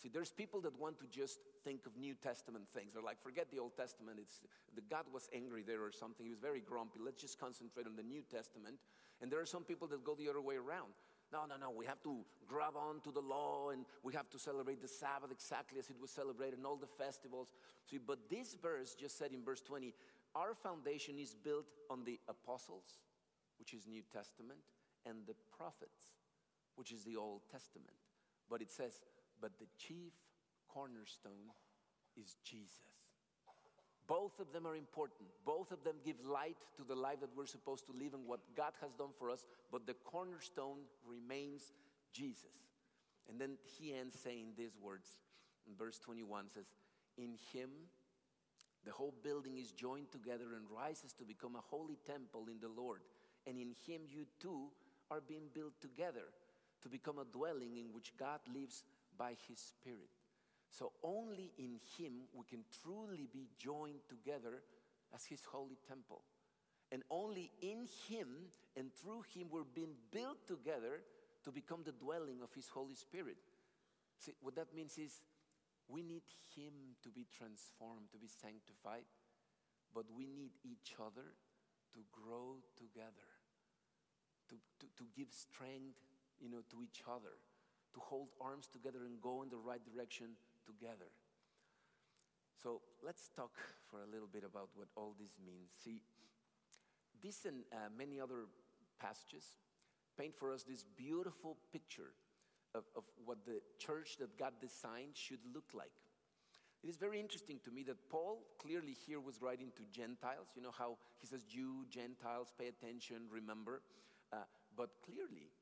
See, 0.00 0.08
there's 0.08 0.30
people 0.30 0.62
that 0.62 0.78
want 0.80 0.98
to 1.00 1.06
just 1.10 1.40
think 1.62 1.84
of 1.84 1.96
New 1.96 2.14
Testament 2.14 2.64
things. 2.72 2.94
They're 2.94 3.02
like, 3.02 3.22
forget 3.22 3.50
the 3.50 3.58
Old 3.58 3.76
Testament. 3.76 4.18
It's 4.20 4.40
the 4.74 4.80
God 4.88 5.04
was 5.12 5.28
angry 5.34 5.62
there 5.62 5.82
or 5.82 5.92
something. 5.92 6.24
He 6.24 6.30
was 6.30 6.38
very 6.38 6.60
grumpy. 6.60 7.00
Let's 7.04 7.20
just 7.20 7.38
concentrate 7.38 7.86
on 7.86 7.96
the 7.96 8.02
New 8.02 8.22
Testament. 8.22 8.76
And 9.20 9.30
there 9.30 9.40
are 9.40 9.46
some 9.46 9.64
people 9.64 9.86
that 9.88 10.02
go 10.02 10.14
the 10.14 10.30
other 10.30 10.40
way 10.40 10.56
around. 10.56 10.94
No, 11.32 11.44
no, 11.46 11.56
no. 11.56 11.70
We 11.70 11.86
have 11.86 12.02
to 12.02 12.24
grab 12.48 12.74
on 12.76 13.00
to 13.02 13.12
the 13.12 13.20
law 13.20 13.70
and 13.70 13.84
we 14.02 14.14
have 14.14 14.28
to 14.30 14.38
celebrate 14.38 14.80
the 14.80 14.88
Sabbath 14.88 15.30
exactly 15.30 15.78
as 15.78 15.90
it 15.90 15.96
was 16.00 16.10
celebrated 16.10 16.56
and 16.56 16.66
all 16.66 16.76
the 16.76 16.86
festivals. 16.86 17.48
See, 17.88 17.98
but 17.98 18.18
this 18.30 18.56
verse 18.60 18.94
just 18.94 19.18
said 19.18 19.32
in 19.32 19.44
verse 19.44 19.60
20, 19.60 19.92
our 20.34 20.54
foundation 20.54 21.18
is 21.18 21.34
built 21.34 21.66
on 21.88 22.04
the 22.04 22.18
apostles, 22.28 23.00
which 23.58 23.74
is 23.74 23.86
New 23.86 24.02
Testament, 24.12 24.60
and 25.06 25.18
the 25.26 25.34
prophets, 25.56 26.14
which 26.76 26.92
is 26.92 27.04
the 27.04 27.16
Old 27.16 27.42
Testament. 27.50 27.96
But 28.48 28.62
it 28.62 28.70
says, 28.70 29.00
but 29.40 29.52
the 29.58 29.66
chief 29.78 30.12
cornerstone 30.68 31.54
is 32.16 32.36
Jesus. 32.44 33.00
Both 34.06 34.40
of 34.40 34.52
them 34.52 34.66
are 34.66 34.74
important. 34.74 35.28
Both 35.44 35.70
of 35.70 35.84
them 35.84 35.94
give 36.04 36.16
light 36.24 36.56
to 36.76 36.82
the 36.82 36.96
life 36.96 37.20
that 37.20 37.30
we're 37.36 37.46
supposed 37.46 37.86
to 37.86 37.92
live 37.92 38.12
and 38.12 38.26
what 38.26 38.40
God 38.56 38.72
has 38.80 38.92
done 38.92 39.10
for 39.16 39.30
us, 39.30 39.46
but 39.70 39.86
the 39.86 39.94
cornerstone 39.94 40.78
remains 41.06 41.72
Jesus. 42.12 42.50
And 43.28 43.40
then 43.40 43.56
he 43.78 43.94
ends 43.94 44.18
saying 44.18 44.54
these 44.56 44.76
words 44.82 45.18
in 45.68 45.76
verse 45.76 45.98
21 46.00 46.46
says, 46.52 46.66
In 47.16 47.36
him 47.52 47.70
the 48.84 48.92
whole 48.92 49.14
building 49.22 49.58
is 49.58 49.72
joined 49.72 50.10
together 50.10 50.54
and 50.56 50.64
rises 50.70 51.12
to 51.14 51.24
become 51.24 51.56
a 51.56 51.60
holy 51.70 51.98
temple 52.06 52.46
in 52.50 52.60
the 52.60 52.68
Lord. 52.68 53.00
And 53.46 53.58
in 53.58 53.74
him 53.86 54.02
you 54.08 54.26
too 54.40 54.68
are 55.10 55.20
being 55.20 55.48
built 55.54 55.80
together 55.80 56.32
to 56.82 56.88
become 56.88 57.18
a 57.18 57.24
dwelling 57.24 57.76
in 57.76 57.92
which 57.92 58.12
God 58.18 58.40
lives 58.52 58.84
by 59.18 59.34
his 59.48 59.58
Spirit. 59.58 60.08
So 60.70 60.92
only 61.02 61.52
in 61.58 61.80
Him 61.98 62.12
we 62.32 62.44
can 62.48 62.64
truly 62.82 63.28
be 63.32 63.48
joined 63.58 64.00
together 64.08 64.62
as 65.14 65.24
His 65.24 65.44
holy 65.44 65.78
temple. 65.86 66.22
And 66.92 67.02
only 67.10 67.50
in 67.60 67.86
Him 68.08 68.28
and 68.76 68.94
through 68.94 69.22
Him 69.34 69.48
we're 69.50 69.64
being 69.64 69.94
built 70.12 70.46
together 70.46 71.02
to 71.44 71.50
become 71.50 71.80
the 71.84 71.92
dwelling 71.92 72.40
of 72.42 72.52
His 72.54 72.68
Holy 72.68 72.94
Spirit. 72.94 73.36
See, 74.18 74.32
what 74.40 74.54
that 74.54 74.74
means 74.74 74.96
is 74.98 75.20
we 75.90 76.02
need 76.02 76.22
Him 76.54 76.96
to 77.02 77.10
be 77.10 77.26
transformed, 77.36 78.08
to 78.12 78.18
be 78.18 78.30
sanctified, 78.30 79.04
but 79.94 80.06
we 80.14 80.26
need 80.26 80.54
each 80.62 80.94
other 80.98 81.34
to 81.92 82.00
grow 82.14 82.62
together, 82.78 83.26
to, 84.48 84.54
to, 84.78 84.86
to 84.96 85.04
give 85.16 85.28
strength 85.34 85.98
you 86.40 86.48
know, 86.48 86.62
to 86.70 86.82
each 86.82 87.02
other, 87.06 87.36
to 87.92 88.00
hold 88.00 88.28
arms 88.40 88.66
together 88.66 89.04
and 89.04 89.20
go 89.20 89.42
in 89.42 89.50
the 89.50 89.60
right 89.60 89.82
direction 89.84 90.38
together. 90.64 91.12
So 92.62 92.80
let's 93.04 93.28
talk 93.36 93.52
for 93.90 94.02
a 94.02 94.08
little 94.10 94.28
bit 94.30 94.44
about 94.44 94.68
what 94.74 94.88
all 94.96 95.14
this 95.18 95.36
means. 95.44 95.70
See, 95.82 96.00
this 97.22 97.44
and 97.44 97.64
uh, 97.72 97.88
many 97.96 98.20
other 98.20 98.48
passages 99.00 99.44
paint 100.18 100.34
for 100.34 100.52
us 100.52 100.62
this 100.62 100.84
beautiful 100.96 101.56
picture 101.72 102.12
of, 102.74 102.84
of 102.96 103.04
what 103.24 103.44
the 103.44 103.60
church 103.78 104.16
that 104.18 104.38
God 104.38 104.52
designed 104.60 105.14
should 105.14 105.40
look 105.54 105.70
like. 105.74 105.92
It 106.82 106.88
is 106.88 106.96
very 106.96 107.20
interesting 107.20 107.60
to 107.64 107.70
me 107.70 107.82
that 107.84 108.08
Paul 108.08 108.40
clearly 108.58 108.96
here 109.06 109.20
was 109.20 109.42
writing 109.42 109.70
to 109.76 109.82
Gentiles. 109.92 110.48
You 110.56 110.62
know 110.62 110.72
how 110.76 110.96
he 111.18 111.26
says, 111.26 111.42
Jew, 111.44 111.84
Gentiles, 111.90 112.52
pay 112.58 112.68
attention, 112.68 113.28
remember. 113.30 113.82
Uh, 114.32 114.36
but 114.76 114.88
clearly, 115.04 115.52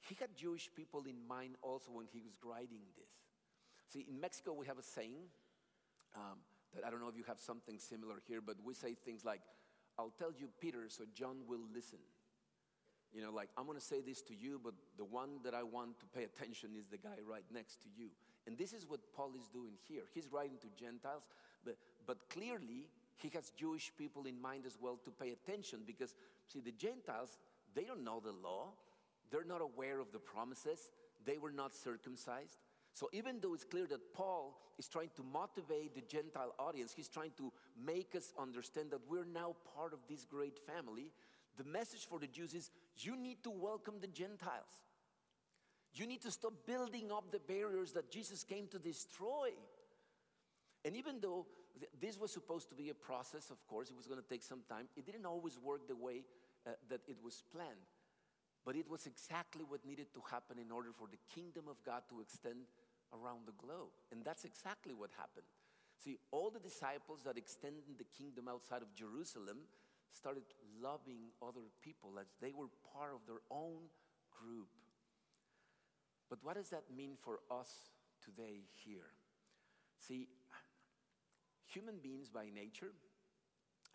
he 0.00 0.16
had 0.18 0.34
Jewish 0.34 0.68
people 0.74 1.04
in 1.06 1.16
mind 1.28 1.54
also 1.62 1.92
when 1.92 2.06
he 2.12 2.18
was 2.20 2.32
writing 2.42 2.82
this. 2.96 3.12
See, 3.86 4.04
in 4.08 4.20
Mexico, 4.20 4.52
we 4.52 4.66
have 4.66 4.78
a 4.78 4.82
saying 4.82 5.30
um, 6.16 6.38
that 6.74 6.84
I 6.84 6.90
don't 6.90 7.00
know 7.00 7.08
if 7.08 7.16
you 7.16 7.24
have 7.28 7.38
something 7.38 7.78
similar 7.78 8.16
here, 8.26 8.40
but 8.40 8.56
we 8.64 8.74
say 8.74 8.94
things 8.94 9.24
like, 9.24 9.40
I'll 9.98 10.12
tell 10.18 10.32
you 10.32 10.48
Peter 10.60 10.86
so 10.88 11.04
John 11.14 11.38
will 11.46 11.66
listen. 11.72 11.98
You 13.14 13.22
know, 13.22 13.30
like, 13.30 13.48
I'm 13.56 13.64
going 13.64 13.78
to 13.78 13.84
say 13.84 14.00
this 14.00 14.20
to 14.22 14.34
you, 14.34 14.60
but 14.62 14.74
the 14.96 15.04
one 15.04 15.40
that 15.44 15.54
I 15.54 15.62
want 15.62 15.98
to 16.00 16.06
pay 16.06 16.24
attention 16.24 16.70
is 16.78 16.86
the 16.86 16.98
guy 16.98 17.16
right 17.26 17.44
next 17.52 17.82
to 17.82 17.88
you. 17.96 18.08
And 18.46 18.56
this 18.56 18.72
is 18.72 18.86
what 18.86 19.00
Paul 19.14 19.32
is 19.38 19.48
doing 19.48 19.72
here. 19.88 20.02
He's 20.14 20.30
writing 20.30 20.58
to 20.60 20.68
Gentiles, 20.82 21.22
but, 21.64 21.76
but 22.06 22.18
clearly 22.30 22.88
he 23.16 23.30
has 23.34 23.50
Jewish 23.50 23.92
people 23.96 24.26
in 24.26 24.40
mind 24.40 24.64
as 24.66 24.78
well 24.80 24.98
to 25.04 25.10
pay 25.10 25.30
attention 25.30 25.80
because, 25.86 26.14
see, 26.46 26.60
the 26.60 26.72
Gentiles, 26.72 27.38
they 27.74 27.84
don't 27.84 28.04
know 28.04 28.20
the 28.24 28.32
law, 28.32 28.72
they're 29.30 29.44
not 29.44 29.60
aware 29.60 30.00
of 30.00 30.12
the 30.12 30.18
promises, 30.18 30.90
they 31.26 31.38
were 31.38 31.50
not 31.50 31.74
circumcised. 31.74 32.58
So 32.94 33.08
even 33.12 33.38
though 33.40 33.54
it's 33.54 33.64
clear 33.64 33.86
that 33.86 34.12
Paul 34.14 34.58
is 34.78 34.88
trying 34.88 35.10
to 35.16 35.22
motivate 35.22 35.94
the 35.94 36.00
Gentile 36.00 36.54
audience, 36.58 36.92
he's 36.94 37.08
trying 37.08 37.32
to 37.36 37.52
make 37.84 38.14
us 38.16 38.32
understand 38.40 38.90
that 38.90 39.00
we're 39.08 39.24
now 39.24 39.56
part 39.76 39.92
of 39.92 40.00
this 40.08 40.24
great 40.24 40.58
family. 40.58 41.12
The 41.56 41.64
message 41.64 42.06
for 42.06 42.18
the 42.18 42.26
Jews 42.26 42.54
is 42.54 42.70
you 43.04 43.16
need 43.16 43.42
to 43.44 43.50
welcome 43.50 43.94
the 44.00 44.06
Gentiles. 44.08 44.84
You 45.94 46.06
need 46.06 46.22
to 46.22 46.30
stop 46.30 46.52
building 46.66 47.10
up 47.10 47.32
the 47.32 47.40
barriers 47.40 47.92
that 47.92 48.10
Jesus 48.10 48.44
came 48.44 48.66
to 48.68 48.78
destroy. 48.78 49.50
And 50.84 50.96
even 50.96 51.20
though 51.20 51.46
th- 51.78 51.90
this 52.00 52.20
was 52.20 52.30
supposed 52.30 52.68
to 52.68 52.74
be 52.74 52.90
a 52.90 52.94
process, 52.94 53.50
of 53.50 53.66
course, 53.66 53.90
it 53.90 53.96
was 53.96 54.06
going 54.06 54.20
to 54.20 54.28
take 54.28 54.42
some 54.42 54.60
time, 54.68 54.88
it 54.96 55.06
didn't 55.06 55.26
always 55.26 55.58
work 55.58 55.88
the 55.88 55.96
way 55.96 56.24
uh, 56.66 56.70
that 56.88 57.00
it 57.08 57.16
was 57.22 57.42
planned. 57.52 57.88
But 58.64 58.76
it 58.76 58.88
was 58.88 59.06
exactly 59.06 59.64
what 59.66 59.84
needed 59.84 60.12
to 60.14 60.22
happen 60.30 60.58
in 60.58 60.70
order 60.70 60.90
for 60.92 61.08
the 61.10 61.18
kingdom 61.34 61.64
of 61.68 61.82
God 61.84 62.02
to 62.10 62.20
extend 62.20 62.68
around 63.12 63.46
the 63.46 63.56
globe. 63.56 63.90
And 64.12 64.24
that's 64.24 64.44
exactly 64.44 64.92
what 64.92 65.10
happened. 65.16 65.46
See, 65.98 66.18
all 66.30 66.50
the 66.50 66.60
disciples 66.60 67.22
that 67.24 67.38
extended 67.38 67.96
the 67.96 68.04
kingdom 68.04 68.46
outside 68.46 68.82
of 68.82 68.94
Jerusalem 68.94 69.66
started 70.12 70.42
loving 70.82 71.32
other 71.42 71.68
people 71.82 72.18
as 72.20 72.26
they 72.40 72.52
were 72.52 72.68
part 72.94 73.14
of 73.14 73.20
their 73.26 73.42
own 73.50 73.90
group. 74.30 74.68
But 76.30 76.38
what 76.42 76.56
does 76.56 76.70
that 76.70 76.84
mean 76.94 77.16
for 77.16 77.40
us 77.50 77.68
today 78.24 78.64
here? 78.84 79.12
See, 79.98 80.28
human 81.66 81.98
beings 82.02 82.28
by 82.28 82.46
nature, 82.54 82.92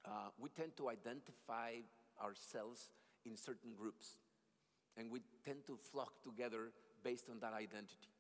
uh, 0.06 0.30
we 0.40 0.50
tend 0.50 0.76
to 0.78 0.90
identify 0.90 1.74
ourselves 2.22 2.90
in 3.26 3.38
certain 3.38 3.74
groups 3.78 4.18
and 4.98 5.10
we 5.10 5.22
tend 5.46 5.66
to 5.68 5.78
flock 5.92 6.22
together 6.24 6.72
based 7.04 7.30
on 7.30 7.40
that 7.40 7.54
identity. 7.54 8.14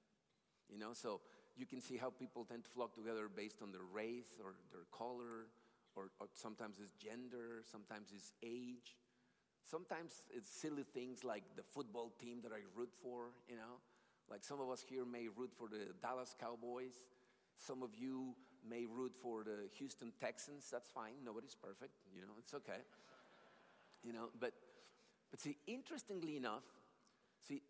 You 0.69 0.79
know, 0.79 0.93
so 0.93 1.21
you 1.55 1.65
can 1.65 1.81
see 1.81 1.97
how 1.97 2.09
people 2.09 2.45
tend 2.45 2.63
to 2.63 2.69
flock 2.69 2.95
together 2.95 3.29
based 3.33 3.61
on 3.61 3.71
their 3.71 3.85
race 3.93 4.39
or 4.43 4.55
their 4.71 4.85
color, 4.91 5.49
or, 5.95 6.09
or 6.19 6.27
sometimes 6.33 6.77
it's 6.81 6.93
gender, 6.93 7.63
sometimes 7.69 8.09
it's 8.13 8.33
age. 8.43 8.97
Sometimes 9.65 10.23
it's 10.35 10.49
silly 10.49 10.83
things 10.93 11.23
like 11.23 11.43
the 11.55 11.63
football 11.63 12.11
team 12.19 12.39
that 12.43 12.51
I 12.51 12.59
root 12.75 12.91
for, 13.01 13.31
you 13.47 13.55
know. 13.55 13.79
Like 14.29 14.43
some 14.43 14.59
of 14.59 14.69
us 14.69 14.83
here 14.87 15.05
may 15.05 15.27
root 15.35 15.51
for 15.57 15.67
the 15.67 15.93
Dallas 16.01 16.35
Cowboys. 16.39 16.93
Some 17.57 17.81
of 17.81 17.91
you 17.95 18.35
may 18.67 18.85
root 18.85 19.13
for 19.21 19.43
the 19.43 19.69
Houston 19.77 20.11
Texans. 20.19 20.67
That's 20.71 20.89
fine. 20.89 21.13
Nobody's 21.23 21.55
perfect, 21.55 21.93
you 22.13 22.21
know, 22.21 22.33
it's 22.39 22.53
okay. 22.53 22.83
You 24.03 24.11
know, 24.11 24.29
but 24.39 24.53
but 25.31 25.39
see, 25.39 25.57
interestingly 25.65 26.37
enough, 26.37 26.61
see, 27.47 27.63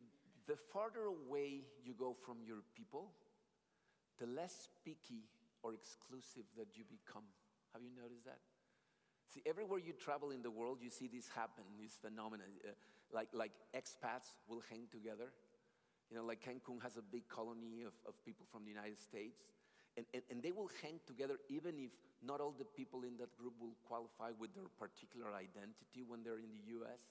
the 0.47 0.57
farther 0.73 1.05
away 1.05 1.61
you 1.85 1.93
go 1.97 2.13
from 2.25 2.39
your 2.45 2.57
people, 2.75 3.11
the 4.19 4.25
less 4.25 4.67
picky 4.83 5.23
or 5.63 5.73
exclusive 5.73 6.43
that 6.57 6.75
you 6.75 6.83
become. 6.83 7.23
Have 7.73 7.81
you 7.81 7.91
noticed 7.97 8.25
that? 8.25 8.39
See, 9.33 9.41
everywhere 9.45 9.79
you 9.79 9.93
travel 9.93 10.29
in 10.29 10.41
the 10.41 10.51
world, 10.51 10.77
you 10.81 10.89
see 10.89 11.09
this 11.09 11.27
happen, 11.33 11.65
this 11.81 11.97
phenomenon. 11.97 12.45
Uh, 12.61 12.77
like, 13.09 13.29
like 13.33 13.51
expats 13.73 14.37
will 14.47 14.61
hang 14.69 14.85
together. 14.91 15.33
You 16.09 16.17
know, 16.17 16.25
like 16.25 16.45
Cancun 16.45 16.81
has 16.83 16.97
a 16.97 17.01
big 17.01 17.27
colony 17.27 17.81
of, 17.81 17.93
of 18.05 18.13
people 18.25 18.45
from 18.51 18.63
the 18.63 18.69
United 18.69 19.01
States. 19.01 19.41
And, 19.97 20.05
and, 20.13 20.21
and 20.29 20.37
they 20.41 20.51
will 20.51 20.69
hang 20.81 21.01
together 21.05 21.37
even 21.49 21.77
if 21.77 21.91
not 22.21 22.41
all 22.41 22.53
the 22.57 22.65
people 22.65 23.03
in 23.03 23.17
that 23.17 23.33
group 23.37 23.53
will 23.61 23.77
qualify 23.85 24.33
with 24.37 24.53
their 24.53 24.69
particular 24.77 25.33
identity 25.33 26.01
when 26.05 26.23
they're 26.23 26.41
in 26.41 26.49
the 26.49 26.77
US 26.81 27.01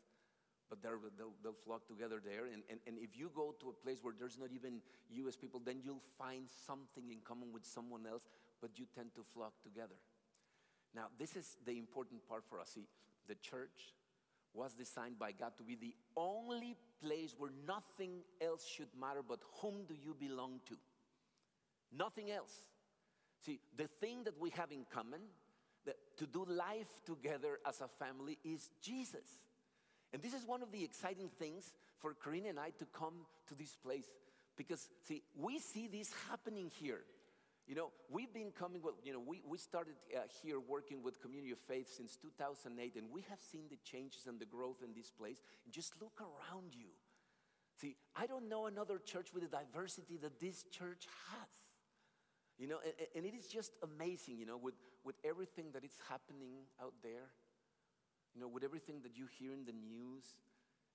but 0.72 0.80
they'll, 0.80 1.36
they'll, 1.44 1.52
flock 1.52 1.86
together 1.86 2.16
there. 2.24 2.46
And, 2.48 2.64
and, 2.70 2.80
and 2.86 2.96
if 2.96 3.12
you 3.12 3.30
go 3.36 3.54
to 3.60 3.68
a 3.68 3.76
place 3.84 3.98
where 4.00 4.14
there's 4.18 4.38
not 4.38 4.48
even 4.56 4.80
US 5.20 5.36
people, 5.36 5.60
then 5.62 5.84
you'll 5.84 6.00
find 6.16 6.48
something 6.48 7.12
in 7.12 7.18
common 7.20 7.52
with 7.52 7.66
someone 7.66 8.06
else, 8.08 8.24
but 8.62 8.78
you 8.78 8.86
tend 8.96 9.12
to 9.16 9.22
flock 9.22 9.52
together. 9.62 10.00
Now, 10.94 11.06
this 11.18 11.36
is 11.36 11.56
the 11.64 11.78
important 11.78 12.26
part 12.28 12.44
for 12.48 12.60
us. 12.60 12.70
See, 12.74 12.86
the 13.28 13.34
church 13.36 13.94
was 14.54 14.74
designed 14.74 15.18
by 15.18 15.32
God 15.32 15.52
to 15.56 15.62
be 15.62 15.76
the 15.76 15.94
only 16.16 16.76
place 17.02 17.34
where 17.38 17.50
nothing 17.66 18.20
else 18.40 18.66
should 18.66 18.88
matter 18.98 19.20
but 19.26 19.40
whom 19.60 19.84
do 19.88 19.94
you 19.94 20.14
belong 20.14 20.60
to? 20.68 20.76
Nothing 21.96 22.30
else. 22.30 22.52
See, 23.44 23.60
the 23.76 23.88
thing 23.88 24.24
that 24.24 24.38
we 24.38 24.50
have 24.50 24.70
in 24.70 24.84
common, 24.92 25.20
that 25.86 25.96
to 26.18 26.26
do 26.26 26.44
life 26.44 27.00
together 27.06 27.58
as 27.66 27.80
a 27.80 27.88
family, 27.88 28.38
is 28.44 28.70
Jesus. 28.82 29.40
And 30.12 30.22
this 30.22 30.34
is 30.34 30.46
one 30.46 30.62
of 30.62 30.70
the 30.70 30.84
exciting 30.84 31.30
things 31.38 31.72
for 31.98 32.14
Corinne 32.14 32.46
and 32.46 32.58
I 32.58 32.70
to 32.78 32.86
come 32.92 33.26
to 33.48 33.54
this 33.54 33.74
place 33.82 34.04
because, 34.56 34.88
see, 35.06 35.22
we 35.36 35.58
see 35.58 35.88
this 35.88 36.10
happening 36.30 36.70
here. 36.78 37.00
You 37.66 37.76
know, 37.76 37.90
we've 38.10 38.32
been 38.32 38.50
coming, 38.50 38.82
well, 38.82 38.94
you 39.04 39.12
know, 39.12 39.22
we, 39.24 39.40
we 39.48 39.56
started 39.56 39.94
uh, 40.14 40.20
here 40.42 40.58
working 40.58 41.02
with 41.02 41.20
Community 41.20 41.52
of 41.52 41.58
Faith 41.58 41.88
since 41.96 42.16
2008, 42.16 42.96
and 42.96 43.06
we 43.10 43.24
have 43.30 43.40
seen 43.40 43.64
the 43.70 43.78
changes 43.84 44.26
and 44.26 44.40
the 44.40 44.44
growth 44.44 44.78
in 44.84 44.94
this 44.94 45.10
place. 45.10 45.38
Just 45.70 45.94
look 46.00 46.20
around 46.20 46.74
you. 46.74 46.88
See, 47.80 47.96
I 48.16 48.26
don't 48.26 48.48
know 48.48 48.66
another 48.66 48.98
church 48.98 49.32
with 49.32 49.44
the 49.44 49.48
diversity 49.48 50.18
that 50.22 50.40
this 50.40 50.64
church 50.64 51.06
has. 51.30 51.48
You 52.58 52.68
know, 52.68 52.78
and, 52.84 53.08
and 53.16 53.26
it 53.26 53.36
is 53.36 53.46
just 53.46 53.72
amazing, 53.82 54.38
you 54.38 54.46
know, 54.46 54.56
with, 54.56 54.74
with 55.04 55.16
everything 55.24 55.66
that 55.72 55.84
is 55.84 55.96
happening 56.08 56.66
out 56.80 56.94
there, 57.02 57.30
you 58.34 58.40
know, 58.40 58.48
with 58.48 58.64
everything 58.64 59.00
that 59.02 59.16
you 59.16 59.26
hear 59.38 59.52
in 59.52 59.64
the 59.64 59.72
news. 59.72 60.34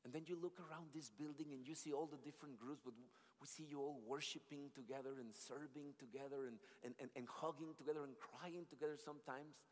And 0.05 0.13
then 0.13 0.23
you 0.25 0.38
look 0.39 0.60
around 0.62 0.93
this 0.93 1.10
building 1.10 1.51
and 1.51 1.67
you 1.67 1.75
see 1.75 1.91
all 1.91 2.07
the 2.07 2.21
different 2.23 2.60
groups, 2.60 2.81
but 2.86 2.93
we 3.41 3.47
see 3.47 3.65
you 3.69 3.79
all 3.81 3.99
worshiping 4.07 4.71
together 4.73 5.19
and 5.19 5.33
serving 5.36 5.93
together 5.99 6.47
and, 6.47 6.57
and, 6.83 6.93
and, 6.99 7.10
and 7.15 7.25
hugging 7.27 7.75
together 7.77 8.03
and 8.03 8.15
crying 8.17 8.65
together 8.69 8.95
sometimes. 8.95 9.67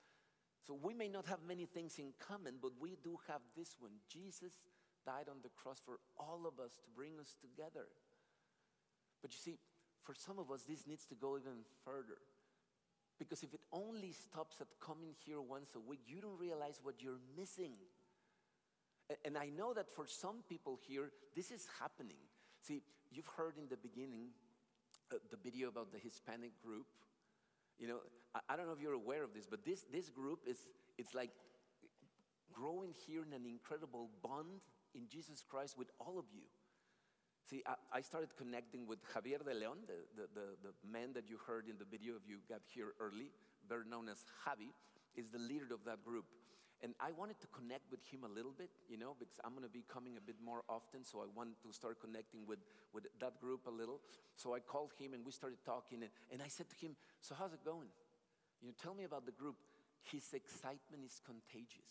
So 0.65 0.73
we 0.73 0.93
may 0.93 1.07
not 1.07 1.25
have 1.27 1.39
many 1.47 1.65
things 1.65 1.99
in 1.99 2.11
common, 2.19 2.55
but 2.61 2.71
we 2.81 2.97
do 3.03 3.17
have 3.27 3.41
this 3.55 3.77
one. 3.79 3.91
Jesus 4.09 4.53
died 5.05 5.29
on 5.29 5.38
the 5.43 5.53
cross 5.53 5.79
for 5.79 6.01
all 6.17 6.49
of 6.49 6.59
us 6.59 6.73
to 6.81 6.89
bring 6.95 7.19
us 7.21 7.38
together. 7.39 7.85
But 9.21 9.31
you 9.31 9.39
see, 9.39 9.57
for 10.03 10.13
some 10.13 10.39
of 10.39 10.51
us, 10.51 10.63
this 10.63 10.85
needs 10.88 11.05
to 11.05 11.15
go 11.15 11.38
even 11.38 11.65
further. 11.85 12.17
Because 13.17 13.43
if 13.43 13.53
it 13.53 13.61
only 13.71 14.11
stops 14.11 14.59
at 14.59 14.67
coming 14.81 15.15
here 15.25 15.39
once 15.39 15.69
a 15.75 15.79
week, 15.79 16.01
you 16.05 16.19
don't 16.19 16.38
realize 16.38 16.79
what 16.83 17.01
you're 17.01 17.21
missing. 17.38 17.73
And 19.23 19.37
I 19.37 19.49
know 19.49 19.73
that 19.73 19.89
for 19.89 20.07
some 20.07 20.43
people 20.49 20.79
here, 20.87 21.11
this 21.35 21.51
is 21.51 21.67
happening. 21.79 22.17
See, 22.61 22.81
you've 23.11 23.29
heard 23.37 23.57
in 23.57 23.69
the 23.69 23.77
beginning 23.77 24.29
uh, 25.11 25.17
the 25.29 25.37
video 25.37 25.69
about 25.69 25.91
the 25.91 25.99
Hispanic 25.99 26.59
group. 26.63 26.87
You 27.77 27.87
know, 27.87 27.99
I, 28.33 28.39
I, 28.49 28.55
don't 28.55 28.65
know 28.65 28.73
if 28.73 28.81
you're 28.81 28.93
aware 28.93 29.23
of 29.23 29.33
this, 29.33 29.45
but 29.45 29.63
this, 29.63 29.85
this 29.91 30.09
group 30.09 30.39
is, 30.47 30.57
it's 30.97 31.13
like 31.13 31.29
growing 32.51 32.93
here 33.05 33.23
in 33.23 33.33
an 33.33 33.45
incredible 33.45 34.09
bond 34.23 34.61
in 34.95 35.07
Jesus 35.07 35.43
Christ 35.47 35.77
with 35.77 35.91
all 35.99 36.17
of 36.17 36.25
you. 36.33 36.47
See, 37.47 37.61
I, 37.67 37.99
I 37.99 38.01
started 38.01 38.29
connecting 38.37 38.87
with 38.87 38.99
Javier 39.13 39.45
de 39.45 39.53
Leon, 39.53 39.77
the, 39.85 40.21
the, 40.21 40.27
the, 40.33 40.47
the 40.63 40.73
man 40.91 41.13
that 41.13 41.29
you 41.29 41.37
heard 41.45 41.67
in 41.69 41.77
the 41.77 41.85
video 41.85 42.15
if 42.15 42.27
you 42.27 42.37
got 42.49 42.61
here 42.73 42.93
early, 42.99 43.29
better 43.69 43.85
known 43.87 44.09
as 44.09 44.25
Javi, 44.41 44.73
is 45.15 45.29
the 45.29 45.37
leader 45.37 45.71
of 45.71 45.85
that 45.85 46.03
group. 46.03 46.25
And 46.85 46.93
I 47.01 47.09
wanted 47.17 47.41
to 47.41 47.49
connect 47.49 47.89
with 47.89 48.05
him 48.05 48.21
a 48.21 48.29
little 48.29 48.53
bit, 48.53 48.69
you 48.85 48.93
know, 48.93 49.17
because 49.17 49.41
I'm 49.41 49.57
going 49.57 49.65
to 49.65 49.73
be 49.73 49.81
coming 49.89 50.21
a 50.21 50.21
bit 50.21 50.37
more 50.37 50.61
often. 50.69 51.01
So 51.01 51.17
I 51.17 51.25
want 51.33 51.57
to 51.65 51.73
start 51.73 51.97
connecting 51.97 52.45
with, 52.45 52.61
with 52.93 53.09
that 53.17 53.41
group 53.41 53.65
a 53.65 53.73
little. 53.73 54.05
So 54.37 54.53
I 54.53 54.61
called 54.61 54.93
him 54.93 55.17
and 55.17 55.25
we 55.25 55.33
started 55.33 55.57
talking. 55.65 56.05
And, 56.05 56.13
and 56.29 56.45
I 56.45 56.47
said 56.47 56.69
to 56.69 56.77
him, 56.77 56.93
So 57.25 57.33
how's 57.33 57.57
it 57.57 57.65
going? 57.65 57.89
You 58.61 58.69
know, 58.69 58.77
tell 58.77 58.93
me 58.93 59.01
about 59.01 59.25
the 59.25 59.33
group. 59.33 59.57
His 60.13 60.29
excitement 60.37 61.01
is 61.01 61.17
contagious. 61.25 61.89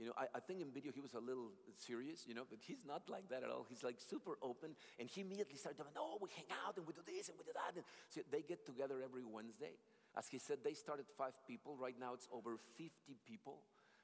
You 0.00 0.08
know, 0.08 0.16
I, 0.16 0.24
I, 0.32 0.40
think 0.40 0.64
in 0.64 0.72
video 0.72 0.88
he 0.96 1.04
was 1.04 1.12
a 1.12 1.20
little 1.20 1.52
serious, 1.76 2.24
you 2.24 2.32
know, 2.32 2.48
but 2.48 2.64
he's 2.64 2.88
not 2.88 3.04
like 3.12 3.28
that 3.28 3.44
at 3.44 3.52
all. 3.52 3.66
He's 3.68 3.84
like 3.84 4.00
super 4.00 4.40
open, 4.40 4.72
and 4.98 5.04
he 5.04 5.20
immediately 5.20 5.60
started 5.60 5.84
"Oh, 6.00 6.16
we 6.16 6.32
hang 6.32 6.48
out 6.64 6.80
and 6.80 6.86
we 6.88 6.96
do 6.96 7.04
this 7.04 7.28
and 7.28 7.36
we 7.36 7.44
do 7.44 7.52
that." 7.52 7.76
And 7.76 7.84
so 8.08 8.22
they 8.32 8.40
get 8.40 8.64
together 8.64 9.04
every 9.04 9.20
Wednesday. 9.20 9.76
As 10.16 10.28
he 10.28 10.38
said, 10.38 10.64
they 10.64 10.72
started 10.72 11.04
five 11.18 11.36
people. 11.46 11.76
Right 11.76 12.00
now, 12.00 12.14
it's 12.14 12.26
over 12.32 12.56
50 12.56 12.88
people. 13.28 13.60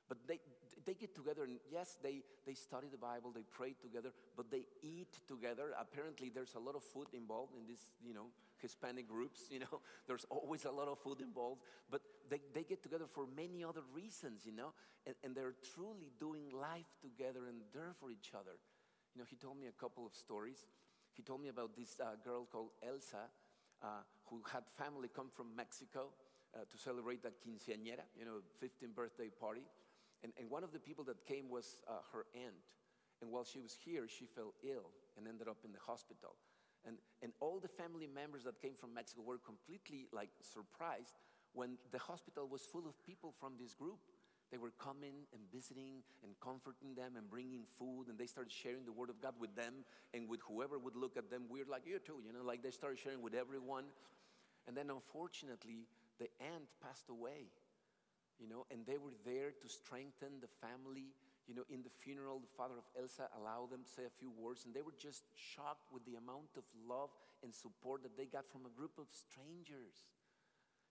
But 0.09 0.18
they, 0.27 0.40
they 0.87 0.94
get 0.94 1.14
together 1.14 1.44
and 1.44 1.59
yes, 1.71 1.97
they, 2.03 2.23
they 2.47 2.55
study 2.55 2.88
the 2.90 2.97
Bible, 2.99 3.31
they 3.35 3.44
pray 3.51 3.75
together, 3.81 4.11
but 4.37 4.51
they 4.51 4.64
eat 4.83 5.18
together. 5.27 5.75
Apparently, 5.79 6.31
there's 6.31 6.55
a 6.55 6.59
lot 6.59 6.75
of 6.75 6.83
food 6.83 7.09
involved 7.12 7.53
in 7.57 7.66
this, 7.66 7.81
you 8.05 8.14
know, 8.14 8.27
Hispanic 8.59 9.07
groups, 9.07 9.42
you 9.51 9.61
know. 9.61 9.81
There's 10.07 10.25
always 10.31 10.64
a 10.64 10.71
lot 10.71 10.88
of 10.88 10.99
food 10.99 11.21
involved, 11.21 11.61
but 11.90 12.01
they, 12.29 12.40
they 12.53 12.62
get 12.62 12.83
together 12.83 13.07
for 13.07 13.27
many 13.37 13.62
other 13.62 13.83
reasons, 13.94 14.42
you 14.44 14.53
know, 14.53 14.73
and, 15.07 15.14
and 15.23 15.35
they're 15.35 15.55
truly 15.75 16.12
doing 16.18 16.51
life 16.53 16.88
together 17.03 17.47
and 17.49 17.61
there 17.75 17.92
for 17.99 18.11
each 18.11 18.33
other. 18.35 18.57
You 19.14 19.21
know, 19.21 19.27
he 19.29 19.37
told 19.37 19.59
me 19.59 19.66
a 19.66 19.81
couple 19.81 20.07
of 20.07 20.14
stories. 20.14 20.66
He 21.12 21.23
told 21.23 21.42
me 21.42 21.49
about 21.49 21.77
this 21.77 21.99
uh, 22.01 22.14
girl 22.23 22.47
called 22.51 22.71
Elsa 22.87 23.29
uh, 23.83 23.87
who 24.27 24.42
had 24.53 24.62
family 24.77 25.09
come 25.14 25.29
from 25.33 25.55
Mexico 25.57 26.11
uh, 26.55 26.61
to 26.71 26.79
celebrate 26.79 27.21
a 27.25 27.29
quinceañera, 27.29 28.07
you 28.18 28.25
know, 28.25 28.40
15th 28.62 28.94
birthday 28.94 29.29
party. 29.29 29.62
And, 30.22 30.33
and 30.38 30.50
one 30.50 30.64
of 30.64 30.72
the 30.72 30.78
people 30.78 31.04
that 31.04 31.24
came 31.26 31.48
was 31.48 31.83
uh, 31.88 32.02
her 32.12 32.26
aunt. 32.35 32.66
And 33.20 33.31
while 33.31 33.44
she 33.44 33.61
was 33.61 33.76
here, 33.85 34.07
she 34.09 34.26
fell 34.26 34.54
ill 34.62 34.90
and 35.16 35.26
ended 35.26 35.48
up 35.48 35.59
in 35.64 35.72
the 35.72 35.78
hospital. 35.85 36.37
And, 36.87 36.96
and 37.22 37.33
all 37.40 37.59
the 37.59 37.68
family 37.68 38.07
members 38.07 38.44
that 38.44 38.61
came 38.61 38.74
from 38.74 38.94
Mexico 38.94 39.22
were 39.22 39.38
completely 39.38 40.07
like 40.12 40.31
surprised 40.40 41.14
when 41.52 41.78
the 41.90 41.98
hospital 41.98 42.46
was 42.48 42.62
full 42.62 42.87
of 42.87 42.94
people 43.04 43.35
from 43.38 43.54
this 43.59 43.74
group. 43.74 43.98
They 44.50 44.59
were 44.59 44.72
coming 44.78 45.26
and 45.35 45.42
visiting 45.52 46.00
and 46.22 46.33
comforting 46.40 46.94
them 46.94 47.16
and 47.16 47.28
bringing 47.28 47.64
food, 47.78 48.07
and 48.09 48.16
they 48.16 48.24
started 48.24 48.50
sharing 48.50 48.87
the 48.87 48.92
word 48.92 49.11
of 49.11 49.20
God 49.20 49.35
with 49.38 49.54
them 49.54 49.85
and 50.14 50.26
with 50.26 50.40
whoever 50.40 50.78
would 50.78 50.96
look 50.96 51.18
at 51.18 51.28
them 51.28 51.42
weird, 51.50 51.68
like 51.68 51.83
you 51.85 51.98
too, 51.98 52.22
you 52.24 52.33
know, 52.33 52.40
like 52.42 52.62
they 52.62 52.70
started 52.70 52.98
sharing 52.98 53.20
with 53.20 53.35
everyone. 53.35 53.85
And 54.66 54.74
then 54.74 54.88
unfortunately, 54.88 55.85
the 56.18 56.28
aunt 56.40 56.64
passed 56.83 57.11
away 57.11 57.52
you 58.38 58.48
know, 58.48 58.66
and 58.70 58.87
they 58.87 58.98
were 58.98 59.14
there 59.27 59.51
to 59.51 59.68
strengthen 59.68 60.40
the 60.40 60.51
family. 60.62 61.11
You 61.46 61.55
know, 61.55 61.64
in 61.72 61.83
the 61.83 61.90
funeral, 61.90 62.38
the 62.38 62.55
father 62.57 62.77
of 62.77 62.87
Elsa 62.94 63.27
allowed 63.35 63.70
them 63.70 63.83
to 63.83 63.90
say 63.90 64.05
a 64.05 64.12
few 64.12 64.31
words, 64.31 64.64
and 64.64 64.74
they 64.74 64.85
were 64.85 64.94
just 64.96 65.24
shocked 65.35 65.90
with 65.90 66.05
the 66.05 66.20
amount 66.20 66.55
of 66.57 66.64
love 66.87 67.11
and 67.42 67.55
support 67.55 68.03
that 68.05 68.16
they 68.16 68.27
got 68.27 68.46
from 68.46 68.68
a 68.68 68.72
group 68.77 69.01
of 69.01 69.09
strangers. 69.11 70.07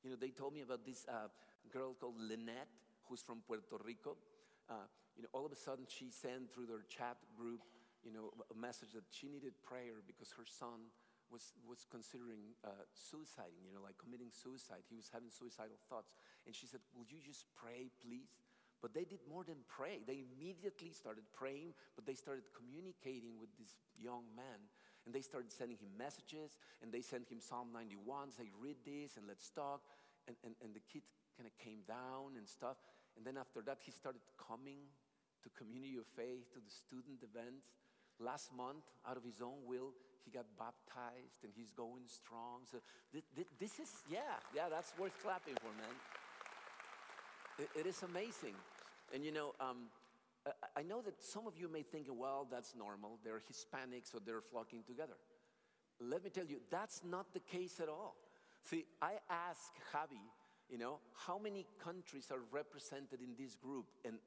You 0.03 0.09
know, 0.09 0.17
they 0.19 0.33
told 0.33 0.53
me 0.53 0.61
about 0.61 0.85
this 0.85 1.05
uh, 1.07 1.29
girl 1.71 1.93
called 1.93 2.17
Lynette, 2.17 2.69
who's 3.07 3.21
from 3.21 3.45
Puerto 3.45 3.77
Rico. 3.83 4.17
Uh, 4.69 4.89
you 5.15 5.23
know, 5.23 5.29
all 5.31 5.45
of 5.45 5.51
a 5.51 5.57
sudden 5.59 5.85
she 5.87 6.11
sent 6.11 6.51
through 6.53 6.67
their 6.67 6.83
chat 6.89 7.17
group, 7.37 7.61
you 8.03 8.11
know, 8.11 8.33
a 8.51 8.57
message 8.57 8.93
that 8.93 9.05
she 9.09 9.29
needed 9.29 9.53
prayer 9.63 10.03
because 10.05 10.31
her 10.37 10.45
son 10.45 10.91
was, 11.31 11.51
was 11.67 11.83
considering 11.89 12.55
uh, 12.63 12.87
suiciding, 12.95 13.63
you 13.67 13.73
know, 13.73 13.83
like 13.83 13.97
committing 13.99 14.31
suicide. 14.31 14.83
He 14.87 14.95
was 14.95 15.09
having 15.11 15.29
suicidal 15.31 15.79
thoughts. 15.89 16.11
And 16.47 16.55
she 16.55 16.65
said, 16.65 16.79
Will 16.95 17.05
you 17.11 17.19
just 17.19 17.45
pray, 17.59 17.91
please? 17.99 18.31
But 18.81 18.93
they 18.93 19.03
did 19.03 19.19
more 19.27 19.43
than 19.43 19.59
pray. 19.67 19.99
They 20.05 20.23
immediately 20.23 20.93
started 20.93 21.25
praying, 21.33 21.73
but 21.97 22.05
they 22.05 22.13
started 22.13 22.47
communicating 22.55 23.35
with 23.41 23.49
this 23.57 23.75
young 23.99 24.23
man. 24.37 24.63
And 25.05 25.15
they 25.15 25.23
started 25.23 25.51
sending 25.51 25.77
him 25.77 25.89
messages, 25.97 26.59
and 26.83 26.91
they 26.91 27.01
sent 27.01 27.31
him 27.31 27.39
Psalm 27.39 27.71
91, 27.73 28.31
say, 28.35 28.51
read 28.59 28.75
this 28.83 29.15
and 29.15 29.25
let's 29.25 29.49
talk. 29.49 29.81
And, 30.27 30.35
and, 30.43 30.53
and 30.61 30.75
the 30.75 30.83
kid 30.83 31.01
kind 31.39 31.47
of 31.47 31.55
came 31.57 31.81
down 31.87 32.35
and 32.35 32.45
stuff. 32.47 32.77
And 33.15 33.25
then 33.25 33.39
after 33.39 33.63
that, 33.65 33.79
he 33.81 33.89
started 33.89 34.21
coming 34.35 34.83
to 35.41 35.47
Community 35.57 35.97
of 35.97 36.05
Faith, 36.13 36.51
to 36.53 36.59
the 36.59 36.69
student 36.69 37.23
events. 37.23 37.71
Last 38.19 38.51
month, 38.53 38.83
out 39.07 39.15
of 39.15 39.23
his 39.23 39.41
own 39.41 39.63
will, 39.65 39.95
he 40.27 40.29
got 40.29 40.45
baptized 40.59 41.47
and 41.47 41.55
he's 41.55 41.71
going 41.71 42.03
strong. 42.05 42.67
So 42.67 42.83
this 43.15 43.79
is, 43.79 44.03
yeah, 44.11 44.43
yeah, 44.53 44.67
that's 44.69 44.91
worth 44.99 45.15
clapping 45.23 45.55
for, 45.55 45.71
man. 45.79 45.95
It 47.57 47.85
is 47.85 48.03
amazing. 48.03 48.55
And 49.13 49.23
you 49.23 49.31
know, 49.31 49.53
um, 49.59 49.89
I 50.75 50.83
know 50.83 51.01
that 51.01 51.21
some 51.21 51.47
of 51.47 51.57
you 51.57 51.67
may 51.67 51.81
think, 51.81 52.07
well, 52.09 52.47
that's 52.49 52.75
normal. 52.75 53.19
They're 53.23 53.41
Hispanic, 53.47 54.05
so 54.05 54.19
they're 54.23 54.41
flocking 54.41 54.83
together. 54.85 55.17
Let 55.99 56.23
me 56.23 56.29
tell 56.29 56.45
you, 56.45 56.57
that's 56.69 57.01
not 57.03 57.33
the 57.33 57.39
case 57.39 57.79
at 57.81 57.89
all. 57.89 58.15
See, 58.63 58.85
I 59.01 59.13
asked 59.29 59.73
Javi, 59.93 60.21
you 60.69 60.77
know, 60.77 60.99
how 61.25 61.37
many 61.37 61.65
countries 61.83 62.27
are 62.31 62.43
represented 62.51 63.21
in 63.21 63.33
this 63.37 63.55
group? 63.55 63.85
And 64.05 64.19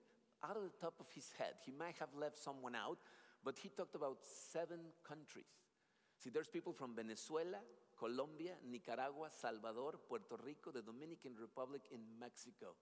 out 0.43 0.57
of 0.57 0.63
the 0.63 0.73
top 0.81 0.95
of 0.99 1.07
his 1.15 1.31
head, 1.39 1.55
he 1.65 1.73
might 1.73 1.97
have 2.01 2.09
left 2.19 2.39
someone 2.39 2.75
out, 2.75 2.99
but 3.45 3.59
he 3.59 3.69
talked 3.69 3.95
about 3.95 4.19
seven 4.23 4.79
countries. 5.07 5.53
See, 6.19 6.31
there's 6.31 6.49
people 6.49 6.73
from 6.73 6.95
Venezuela, 6.97 7.59
Colombia, 7.99 8.53
Nicaragua, 8.71 9.29
Salvador, 9.31 9.95
Puerto 10.09 10.37
Rico, 10.45 10.71
the 10.71 10.83
Dominican 10.83 11.33
Republic, 11.41 11.83
in 11.93 12.01
Mexico. 12.19 12.75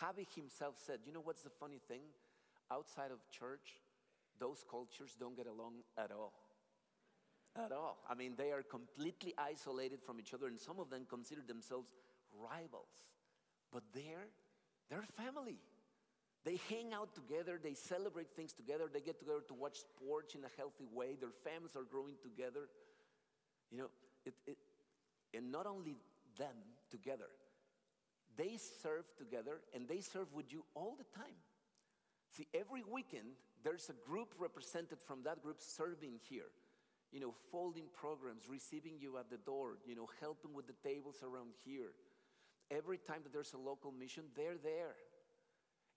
Javi 0.00 0.26
himself 0.34 0.74
said, 0.86 1.00
you 1.04 1.12
know 1.12 1.20
what's 1.22 1.42
the 1.42 1.50
funny 1.50 1.80
thing? 1.88 2.02
Outside 2.70 3.10
of 3.10 3.18
church, 3.30 3.80
those 4.38 4.64
cultures 4.70 5.16
don't 5.18 5.36
get 5.36 5.46
along 5.46 5.74
at 5.98 6.10
all. 6.10 6.32
At 7.54 7.72
all. 7.72 7.98
I 8.08 8.14
mean, 8.14 8.32
they 8.36 8.50
are 8.50 8.62
completely 8.62 9.34
isolated 9.36 10.00
from 10.00 10.18
each 10.18 10.32
other, 10.32 10.46
and 10.46 10.58
some 10.58 10.80
of 10.80 10.88
them 10.88 11.06
consider 11.08 11.42
themselves 11.46 11.88
rivals. 12.32 12.88
But 13.70 13.82
they're, 13.92 14.28
they're 14.88 15.02
family. 15.02 15.58
They 16.44 16.58
hang 16.68 16.92
out 16.92 17.14
together, 17.14 17.60
they 17.62 17.74
celebrate 17.74 18.34
things 18.34 18.52
together, 18.52 18.90
they 18.92 19.00
get 19.00 19.20
together 19.20 19.42
to 19.46 19.54
watch 19.54 19.78
sports 19.78 20.34
in 20.34 20.42
a 20.42 20.50
healthy 20.56 20.88
way, 20.92 21.14
their 21.20 21.30
families 21.30 21.76
are 21.76 21.84
growing 21.84 22.14
together. 22.20 22.68
You 23.70 23.78
know, 23.78 23.90
it, 24.26 24.34
it, 24.46 24.56
and 25.34 25.52
not 25.52 25.66
only 25.66 25.96
them 26.38 26.56
together, 26.90 27.30
they 28.36 28.56
serve 28.56 29.06
together 29.16 29.60
and 29.74 29.88
they 29.88 30.00
serve 30.00 30.32
with 30.32 30.52
you 30.52 30.64
all 30.74 30.96
the 30.96 31.18
time. 31.18 31.36
See, 32.30 32.46
every 32.54 32.82
weekend, 32.82 33.36
there's 33.62 33.90
a 33.90 34.08
group 34.08 34.34
represented 34.38 34.98
from 35.00 35.22
that 35.24 35.42
group 35.42 35.60
serving 35.60 36.18
here. 36.28 36.50
You 37.12 37.20
know, 37.20 37.34
folding 37.50 37.84
programs, 37.92 38.48
receiving 38.48 38.94
you 38.98 39.18
at 39.18 39.28
the 39.28 39.36
door, 39.36 39.76
you 39.86 39.94
know, 39.94 40.08
helping 40.20 40.54
with 40.54 40.66
the 40.66 40.88
tables 40.88 41.16
around 41.22 41.52
here. 41.64 41.92
Every 42.70 42.96
time 42.96 43.20
that 43.24 43.34
there's 43.34 43.52
a 43.52 43.58
local 43.58 43.92
mission, 43.92 44.24
they're 44.34 44.56
there. 44.56 44.96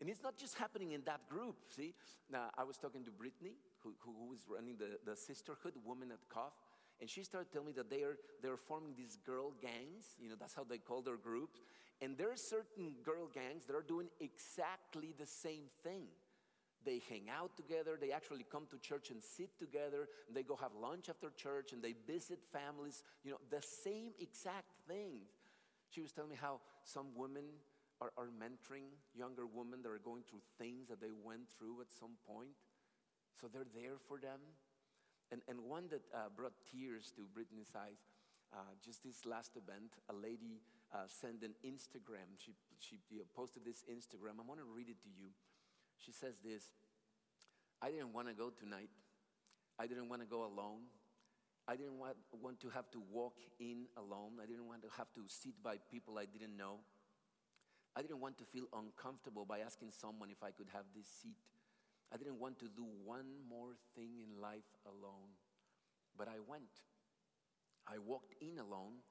And 0.02 0.10
it's 0.10 0.22
not 0.22 0.38
just 0.38 0.58
happening 0.58 0.92
in 0.92 1.04
that 1.06 1.30
group. 1.30 1.56
See, 1.74 1.94
now 2.30 2.50
I 2.58 2.66
was 2.66 2.76
talking 2.78 3.06
to 3.06 3.12
Brittany, 3.12 3.56
who, 3.80 3.94
who 4.00 4.34
is 4.34 4.42
running 4.50 4.76
the, 4.78 5.00
the 5.10 5.16
sisterhood, 5.16 5.74
Women 5.86 6.12
at 6.12 6.20
COF, 6.28 6.52
and 7.02 7.10
she 7.10 7.24
started 7.24 7.52
telling 7.52 7.68
me 7.68 7.74
that 7.74 7.90
they 7.90 8.04
are, 8.04 8.18
they're 8.42 8.58
forming 8.58 8.94
these 8.96 9.18
girl 9.26 9.54
gangs. 9.62 10.16
You 10.20 10.30
know, 10.30 10.36
that's 10.40 10.54
how 10.54 10.64
they 10.64 10.78
call 10.78 11.02
their 11.02 11.18
groups. 11.18 11.60
And 12.02 12.18
there 12.18 12.32
are 12.32 12.38
certain 12.38 12.96
girl 13.04 13.28
gangs 13.34 13.66
that 13.66 13.76
are 13.76 13.86
doing 13.86 14.08
exactly 14.20 15.14
the 15.18 15.26
same 15.26 15.66
thing. 15.84 16.08
They 16.86 17.02
hang 17.10 17.30
out 17.30 17.58
together, 17.58 17.98
they 18.00 18.12
actually 18.12 18.46
come 18.50 18.68
to 18.70 18.78
church 18.78 19.10
and 19.10 19.22
sit 19.22 19.58
together, 19.58 20.08
and 20.28 20.38
they 20.38 20.44
go 20.44 20.56
have 20.56 20.72
lunch 20.80 21.10
after 21.10 21.32
church, 21.36 21.74
and 21.74 21.82
they 21.82 21.96
visit 22.06 22.40
families, 22.54 23.02
you 23.24 23.32
know, 23.32 23.40
the 23.50 23.62
same 23.62 24.12
exact 24.20 24.72
thing. 24.88 25.22
She 25.90 26.02
was 26.02 26.12
telling 26.12 26.30
me 26.30 26.38
how 26.40 26.60
some 26.84 27.08
women 27.16 27.46
are, 28.02 28.12
are 28.18 28.28
mentoring 28.28 28.86
younger 29.16 29.48
women 29.48 29.82
that 29.82 29.90
are 29.90 29.98
going 30.04 30.22
through 30.30 30.42
things 30.60 30.88
that 30.90 31.02
they 31.02 31.12
went 31.12 31.50
through 31.58 31.82
at 31.82 31.90
some 31.90 32.18
point. 32.28 32.54
So 33.42 33.48
they're 33.48 33.68
there 33.74 33.98
for 33.98 34.20
them. 34.20 34.40
And, 35.32 35.42
and 35.48 35.66
one 35.66 35.90
that 35.90 36.06
uh, 36.14 36.30
brought 36.36 36.54
tears 36.70 37.12
to 37.16 37.26
Brittany's 37.34 37.74
eyes, 37.76 38.06
uh, 38.54 38.78
just 38.84 39.04
this 39.04 39.26
last 39.26 39.58
event, 39.58 39.98
a 40.10 40.14
lady 40.14 40.62
uh, 40.94 41.10
sent 41.10 41.42
an 41.42 41.58
Instagram. 41.66 42.38
She, 42.38 42.54
she 42.80 42.98
posted 43.36 43.66
this 43.66 43.84
Instagram. 43.90 44.38
I 44.40 44.46
want 44.48 44.60
to 44.60 44.70
read 44.70 44.90
it 44.90 45.02
to 45.02 45.10
you. 45.10 45.34
She 45.98 46.12
says 46.12 46.36
this 46.44 46.70
I 47.82 47.90
didn't 47.92 48.14
want 48.14 48.28
to 48.28 48.34
go 48.34 48.50
tonight. 48.50 48.90
I 49.80 49.88
didn't 49.88 50.10
want 50.10 50.22
to 50.22 50.28
go 50.28 50.46
alone. 50.46 50.88
I 51.68 51.76
didn't 51.76 51.98
want, 51.98 52.16
want 52.42 52.60
to 52.62 52.70
have 52.70 52.90
to 52.92 53.02
walk 53.12 53.42
in 53.60 53.86
alone. 53.98 54.38
I 54.42 54.46
didn't 54.46 54.68
want 54.68 54.84
to 54.84 54.90
have 54.98 55.12
to 55.16 55.22
sit 55.28 55.62
by 55.64 55.78
people 55.90 56.18
I 56.18 56.26
didn't 56.26 56.56
know. 56.56 56.80
I 57.96 58.02
didn't 58.02 58.20
want 58.20 58.38
to 58.38 58.46
feel 58.46 58.66
uncomfortable 58.76 59.46
by 59.46 59.60
asking 59.60 59.90
someone 59.92 60.30
if 60.30 60.44
I 60.44 60.52
could 60.52 60.68
have 60.74 60.84
this 60.96 61.08
seat. 61.08 61.38
I 62.14 62.18
didn't 62.18 62.40
want 62.40 62.60
to 62.60 62.66
do 62.66 62.86
one 63.04 63.26
more 63.50 63.76
thing 63.96 64.20
in 64.24 64.42
life 64.42 64.70
alone. 64.86 65.36
But 66.18 66.28
I 66.28 66.40
went. 66.48 66.84
I 67.88 67.98
walked 68.00 68.36
in 68.42 68.60
alone. 68.60 69.04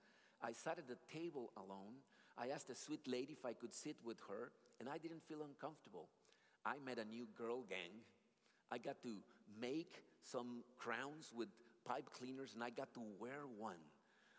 I 0.43 0.53
sat 0.53 0.79
at 0.79 0.89
the 0.89 0.99
table 1.13 1.53
alone. 1.57 2.03
I 2.37 2.49
asked 2.49 2.71
a 2.71 2.75
sweet 2.75 3.07
lady 3.07 3.33
if 3.33 3.45
I 3.45 3.53
could 3.53 3.75
sit 3.75 3.97
with 4.05 4.19
her, 4.29 4.51
and 4.81 4.89
I 4.89 4.99
didn't 4.99 5.23
feel 5.23 5.43
uncomfortable. 5.43 6.09
I 6.65 6.77
met 6.85 6.99
a 6.99 7.05
new 7.05 7.27
girl 7.37 7.63
gang. 7.63 8.03
I 8.71 8.79
got 8.79 9.03
to 9.03 9.17
make 9.61 10.03
some 10.23 10.65
crowns 10.77 11.33
with 11.37 11.49
pipe 11.85 12.11
cleaners, 12.11 12.55
and 12.55 12.63
I 12.63 12.71
got 12.71 12.93
to 12.95 13.03
wear 13.21 13.43
one. 13.59 13.79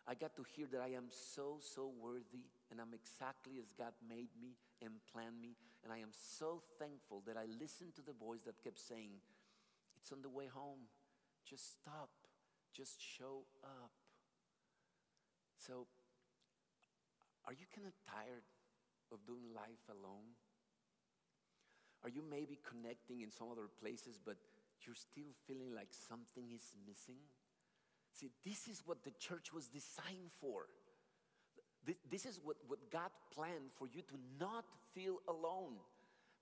I 0.07 0.13
got 0.13 0.35
to 0.35 0.43
hear 0.55 0.67
that 0.71 0.81
I 0.81 0.89
am 0.89 1.05
so, 1.09 1.57
so 1.59 1.91
worthy, 2.01 2.45
and 2.69 2.81
I'm 2.81 2.93
exactly 2.93 3.53
as 3.59 3.71
God 3.77 3.93
made 4.07 4.29
me 4.41 4.57
and 4.81 4.93
planned 5.11 5.39
me. 5.41 5.55
And 5.83 5.93
I 5.93 5.99
am 5.99 6.11
so 6.11 6.61
thankful 6.79 7.23
that 7.27 7.37
I 7.37 7.45
listened 7.59 7.95
to 7.95 8.01
the 8.01 8.13
voice 8.13 8.43
that 8.43 8.63
kept 8.63 8.79
saying, 8.79 9.21
It's 9.97 10.11
on 10.11 10.21
the 10.21 10.29
way 10.29 10.47
home. 10.47 10.89
Just 11.47 11.79
stop. 11.79 12.09
Just 12.73 12.99
show 12.99 13.45
up. 13.63 13.91
So, 15.57 15.87
are 17.45 17.53
you 17.53 17.65
kind 17.73 17.87
of 17.87 17.93
tired 18.09 18.43
of 19.11 19.25
doing 19.25 19.53
life 19.53 19.85
alone? 19.89 20.33
Are 22.03 22.09
you 22.09 22.21
maybe 22.21 22.59
connecting 22.61 23.21
in 23.21 23.31
some 23.31 23.47
other 23.51 23.69
places, 23.81 24.19
but 24.23 24.37
you're 24.85 24.95
still 24.97 25.33
feeling 25.47 25.73
like 25.73 25.89
something 25.89 26.51
is 26.53 26.75
missing? 26.85 27.21
See, 28.13 28.29
this 28.45 28.67
is 28.67 28.83
what 28.85 29.03
the 29.03 29.11
church 29.19 29.53
was 29.53 29.67
designed 29.67 30.31
for. 30.39 30.67
This 32.09 32.25
is 32.25 32.39
what, 32.43 32.57
what 32.67 32.79
God 32.91 33.09
planned 33.33 33.71
for 33.73 33.87
you 33.87 34.01
to 34.03 34.15
not 34.39 34.65
feel 34.93 35.19
alone. 35.27 35.75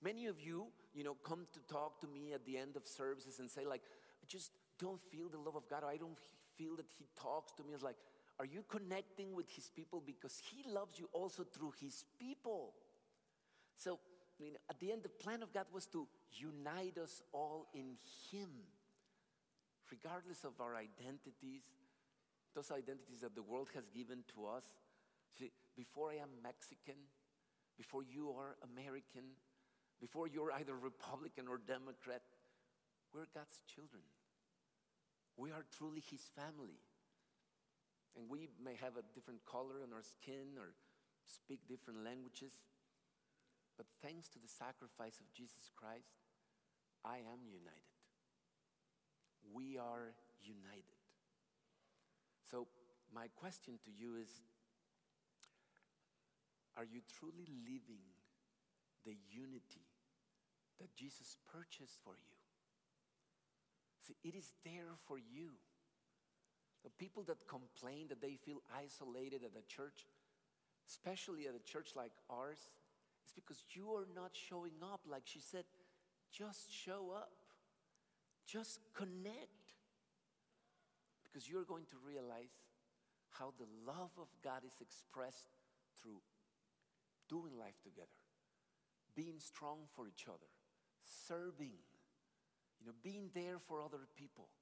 Many 0.02 0.28
of 0.28 0.40
you, 0.40 0.68
you 0.94 1.04
know, 1.04 1.16
come 1.24 1.48
to 1.54 1.74
talk 1.74 2.00
to 2.02 2.08
me 2.08 2.34
at 2.34 2.46
the 2.46 2.58
end 2.58 2.76
of 2.76 2.86
services 2.86 3.40
and 3.40 3.50
say, 3.50 3.66
like, 3.66 3.82
I 4.22 4.26
just 4.28 4.52
don't 4.80 5.00
feel 5.00 5.30
the 5.30 5.38
love 5.38 5.56
of 5.56 5.68
God. 5.70 5.84
Or 5.84 5.90
I 5.90 5.98
don't 5.98 6.18
feel 6.58 6.76
that 6.78 6.88
He 6.98 7.06
talks 7.20 7.54
to 7.54 7.64
me. 7.64 7.74
It's 7.74 7.84
like, 7.84 7.98
are 8.40 8.46
you 8.46 8.64
connecting 8.68 9.34
with 9.34 9.50
His 9.50 9.70
people? 9.70 10.02
Because 10.06 10.42
He 10.52 10.70
loves 10.70 11.00
you 11.00 11.10
also 11.14 11.44
through 11.44 11.74
His 11.80 12.06
people. 12.20 12.74
So 13.78 14.00
I 14.40 14.44
mean, 14.44 14.54
at 14.70 14.80
the 14.80 14.92
end, 14.92 15.04
the 15.04 15.10
plan 15.10 15.44
of 15.44 15.54
God 15.54 15.66
was 15.72 15.86
to 15.88 16.08
unite 16.32 16.98
us 16.98 17.22
all 17.32 17.68
in 17.74 17.98
Him, 18.32 18.50
regardless 19.92 20.44
of 20.44 20.60
our 20.60 20.76
identities, 20.76 21.62
those 22.56 22.72
identities 22.72 23.22
that 23.22 23.36
the 23.36 23.44
world 23.44 23.70
has 23.76 23.88
given 23.90 24.24
to 24.36 24.48
us. 24.48 24.64
See, 25.38 25.52
before 25.76 26.12
I 26.12 26.22
am 26.22 26.30
Mexican, 26.42 27.10
before 27.78 28.04
you 28.04 28.30
are 28.38 28.56
American, 28.64 29.38
before 30.00 30.28
you're 30.28 30.52
either 30.52 30.76
Republican 30.76 31.48
or 31.48 31.58
Democrat, 31.58 32.22
we're 33.14 33.30
God's 33.34 33.62
children. 33.66 34.04
We 35.38 35.52
are 35.52 35.66
truly 35.78 36.04
His 36.06 36.22
family. 36.36 36.78
And 38.16 38.30
we 38.30 38.50
may 38.64 38.78
have 38.78 38.94
a 38.98 39.06
different 39.16 39.42
color 39.46 39.82
on 39.82 39.90
our 39.90 40.06
skin 40.06 40.54
or 40.58 40.78
speak 41.26 41.66
different 41.68 42.06
languages. 42.06 42.54
But 43.78 43.88
thanks 44.04 44.30
to 44.30 44.40
the 44.40 44.48
sacrifice 44.48 45.18
of 45.18 45.34
Jesus 45.34 45.74
Christ, 45.76 46.14
I 47.04 47.18
am 47.26 47.42
united. 47.50 47.98
We 49.50 49.78
are 49.78 50.14
united. 50.46 51.02
So, 52.50 52.68
my 53.14 53.28
question 53.36 53.80
to 53.86 53.92
you 53.92 54.16
is 54.16 54.30
Are 56.78 56.86
you 56.86 57.02
truly 57.20 57.48
living 57.66 58.04
the 59.06 59.16
unity 59.30 59.86
that 60.80 60.96
Jesus 60.96 61.38
purchased 61.52 62.00
for 62.04 62.16
you? 62.16 62.38
See, 64.08 64.16
it 64.24 64.36
is 64.36 64.54
there 64.66 64.98
for 65.08 65.18
you. 65.18 65.52
The 66.84 66.90
people 66.90 67.24
that 67.24 67.48
complain 67.48 68.08
that 68.10 68.22
they 68.22 68.36
feel 68.36 68.62
isolated 68.76 69.44
at 69.44 69.56
a 69.58 69.66
church, 69.68 70.06
especially 70.90 71.48
at 71.48 71.56
a 71.56 71.64
church 71.64 71.92
like 71.96 72.12
ours, 72.30 72.60
it's 73.24 73.34
because 73.34 73.64
you 73.74 73.92
are 73.92 74.08
not 74.14 74.32
showing 74.34 74.84
up. 74.84 75.02
Like 75.10 75.24
she 75.26 75.40
said, 75.40 75.64
just 76.32 76.74
show 76.74 77.14
up, 77.16 77.32
just 78.46 78.80
connect. 78.94 79.64
Because 81.24 81.48
you're 81.48 81.64
going 81.64 81.86
to 81.86 81.96
realize 82.06 82.52
how 83.30 83.54
the 83.58 83.66
love 83.88 84.12
of 84.20 84.28
God 84.44 84.62
is 84.66 84.76
expressed 84.82 85.56
through 86.02 86.20
doing 87.34 87.58
life 87.58 87.82
together, 87.82 88.22
being 89.18 89.42
strong 89.42 89.90
for 89.98 90.06
each 90.06 90.30
other, 90.30 90.54
serving, 91.02 91.82
you 92.78 92.86
know, 92.86 92.94
being 93.02 93.34
there 93.34 93.58
for 93.58 93.82
other 93.82 94.06
people. 94.14 94.54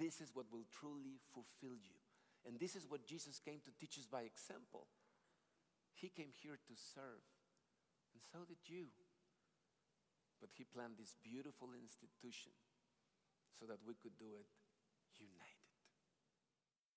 This 0.00 0.24
is 0.24 0.32
what 0.32 0.48
will 0.48 0.64
truly 0.72 1.20
fulfill 1.28 1.76
you. 1.76 2.00
And 2.48 2.56
this 2.56 2.72
is 2.72 2.88
what 2.88 3.04
Jesus 3.04 3.44
came 3.44 3.60
to 3.60 3.76
teach 3.76 4.00
us 4.00 4.08
by 4.08 4.24
example. 4.24 4.88
He 5.92 6.08
came 6.08 6.32
here 6.32 6.56
to 6.56 6.74
serve. 6.96 7.28
And 8.16 8.22
so 8.24 8.48
did 8.48 8.64
you. 8.64 8.88
But 10.40 10.54
he 10.56 10.64
planned 10.64 10.96
this 10.96 11.18
beautiful 11.20 11.74
institution 11.76 12.54
so 13.58 13.66
that 13.66 13.82
we 13.84 13.98
could 14.00 14.16
do 14.16 14.32
it. 14.38 14.48